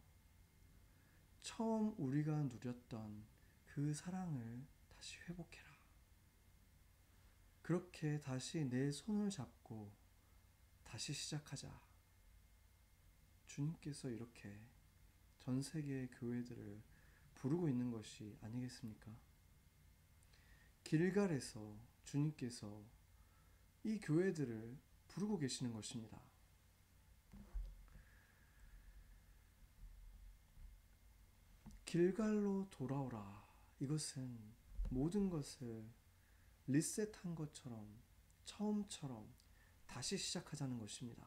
처음 1.43 1.95
우리가 1.99 2.45
누렸던 2.45 3.36
그 3.77 3.93
사랑을 3.93 4.65
다시 4.89 5.19
회복해라. 5.29 5.69
그렇게 7.61 8.19
다시 8.23 8.65
내 8.65 8.91
손을 8.91 9.29
잡고 9.29 9.93
다시 10.83 11.13
시작하자. 11.13 11.79
주님께서 13.47 14.09
이렇게 14.09 14.59
전 15.41 15.61
세계의 15.61 16.09
교회들을 16.13 16.81
부르고 17.35 17.69
있는 17.69 17.91
것이 17.91 18.39
아니겠습니까? 18.41 19.13
길갈에서 20.83 21.77
주님께서 22.05 22.83
이 23.85 24.01
교회들을 24.01 24.75
부르고 25.09 25.37
계시는 25.37 25.75
것입니다. 25.75 26.19
길갈로 31.85 32.69
돌아오라. 32.71 33.46
이것은 33.81 34.39
모든 34.91 35.29
것을 35.29 35.85
리셋한 36.67 37.35
것처럼 37.35 37.87
처음처럼 38.45 39.33
다시 39.87 40.17
시작하자는 40.17 40.79
것입니다. 40.79 41.27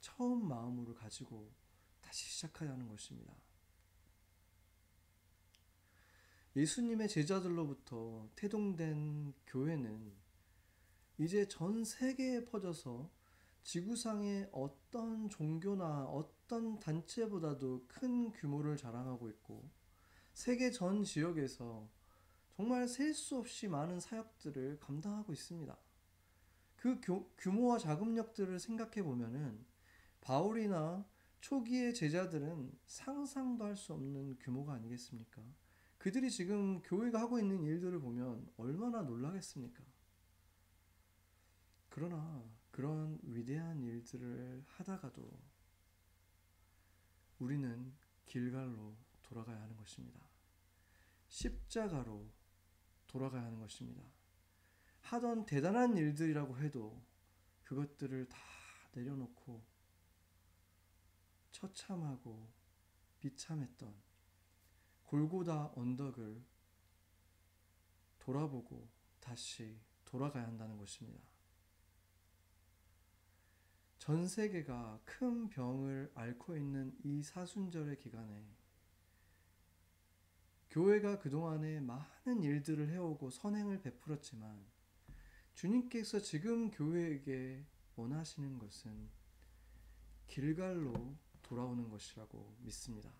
처음 0.00 0.48
마음으로 0.48 0.94
가지고 0.94 1.52
다시 2.00 2.26
시작하자는 2.26 2.88
것입니다. 2.88 3.34
예수님의 6.54 7.08
제자들로부터 7.08 8.30
태동된 8.34 9.34
교회는 9.46 10.12
이제 11.18 11.46
전 11.48 11.84
세계에 11.84 12.44
퍼져서 12.44 13.10
지구상의 13.62 14.48
어떤 14.52 15.28
종교나 15.28 16.04
어떤 16.04 16.78
단체보다도 16.78 17.86
큰 17.88 18.32
규모를 18.32 18.76
자랑하고 18.76 19.28
있고 19.30 19.68
세계 20.36 20.70
전 20.70 21.02
지역에서 21.02 21.88
정말 22.56 22.86
셀 22.86 23.14
수 23.14 23.38
없이 23.38 23.68
많은 23.68 23.98
사역들을 23.98 24.78
감당하고 24.80 25.32
있습니다. 25.32 25.74
그 26.76 27.00
규모와 27.38 27.78
자금력들을 27.78 28.60
생각해 28.60 29.02
보면은 29.02 29.64
바울이나 30.20 31.06
초기의 31.40 31.94
제자들은 31.94 32.70
상상도 32.86 33.64
할 33.64 33.76
수 33.76 33.94
없는 33.94 34.38
규모가 34.38 34.74
아니겠습니까? 34.74 35.40
그들이 35.96 36.30
지금 36.30 36.82
교회가 36.82 37.18
하고 37.18 37.38
있는 37.38 37.62
일들을 37.62 37.98
보면 37.98 38.46
얼마나 38.58 39.00
놀라겠습니까? 39.00 39.82
그러나 41.88 42.44
그런 42.70 43.18
위대한 43.22 43.82
일들을 43.82 44.64
하다가도 44.66 45.32
우리는 47.38 47.94
길갈로 48.26 48.94
돌아가야 49.22 49.60
하는 49.60 49.76
것입니다. 49.76 50.25
십자가로 51.36 52.32
돌아가야 53.06 53.44
하는 53.44 53.60
것입니다. 53.60 54.02
하던 55.02 55.44
대단한 55.44 55.94
일들이라고 55.94 56.56
해도 56.58 57.04
그것들을 57.64 58.26
다 58.26 58.38
내려놓고 58.92 59.62
처참하고 61.52 62.48
비참했던 63.20 63.94
골고다 65.04 65.72
언덕을 65.74 66.42
돌아보고 68.18 68.88
다시 69.20 69.78
돌아가야 70.06 70.46
한다는 70.46 70.78
것입니다. 70.78 71.22
전 73.98 74.26
세계가 74.26 75.00
큰 75.04 75.50
병을 75.50 76.12
앓고 76.14 76.56
있는 76.56 76.96
이 77.04 77.22
사순절의 77.22 77.98
기간에 77.98 78.55
교회가 80.76 81.20
그동안에 81.20 81.80
많은 81.80 82.42
일들을 82.42 82.90
해오고 82.90 83.30
선행을 83.30 83.80
베풀었지만 83.80 84.62
주님께서 85.54 86.20
지금 86.20 86.70
교회에게 86.70 87.64
원하시는 87.96 88.58
것은 88.58 89.08
길갈로 90.26 91.16
돌아오는 91.40 91.88
것이라고 91.88 92.58
믿습니다. 92.58 93.10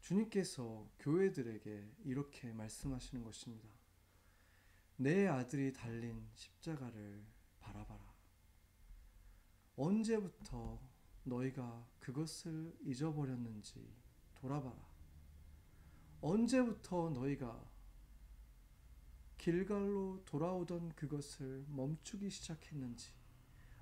주님께서 0.00 0.88
교회들에게 1.00 1.90
이렇게 2.06 2.50
말씀하시는 2.50 3.22
것입니다. 3.22 3.68
내 4.96 5.26
아들이 5.26 5.74
달린 5.74 6.26
십자가를 6.36 7.22
바라봐라. 7.60 8.14
언제부터 9.76 10.80
너희가 11.24 11.86
그것을 12.00 12.74
잊어버렸는지 12.80 13.92
돌아봐라. 14.36 14.93
언제부터 16.24 17.10
너희가 17.10 17.62
길갈로 19.36 20.22
돌아오던 20.24 20.94
그것을 20.94 21.66
멈추기 21.68 22.30
시작했는지, 22.30 23.12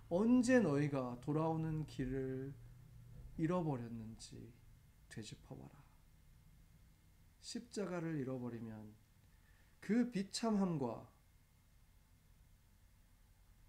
언제 0.09 0.59
너희가 0.59 1.21
돌아오는 1.21 1.87
길을 1.87 2.53
잃어버렸는지 3.37 4.53
되짚어봐라. 5.09 5.71
십자가를 7.43 8.19
잃어버리면 8.19 8.93
그 9.79 10.11
비참함과 10.11 11.09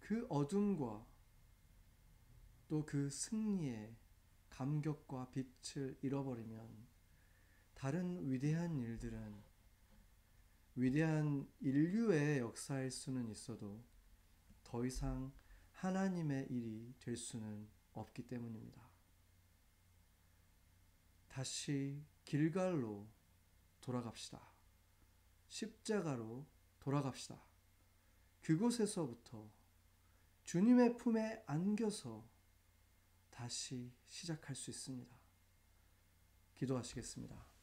그 0.00 0.26
어둠과 0.28 1.06
또 2.68 2.84
그 2.84 3.08
승리의 3.08 3.94
감격과 4.48 5.30
빛을 5.30 5.96
잃어버리면 6.02 6.93
다른 7.74 8.30
위대한 8.30 8.78
일들은 8.78 9.42
위대한 10.76 11.48
인류의 11.60 12.38
역사일 12.40 12.90
수는 12.90 13.28
있어도 13.30 13.84
더 14.64 14.84
이상 14.84 15.32
하나님의 15.72 16.46
일이 16.50 16.94
될 16.98 17.16
수는 17.16 17.68
없기 17.92 18.26
때문입니다. 18.26 18.82
다시 21.28 22.02
길갈로 22.24 23.06
돌아갑시다. 23.80 24.40
십자가로 25.48 26.46
돌아갑시다. 26.80 27.40
그곳에서부터 28.40 29.50
주님의 30.44 30.96
품에 30.96 31.42
안겨서 31.46 32.28
다시 33.30 33.92
시작할 34.06 34.54
수 34.54 34.70
있습니다. 34.70 35.16
기도하시겠습니다. 36.54 37.53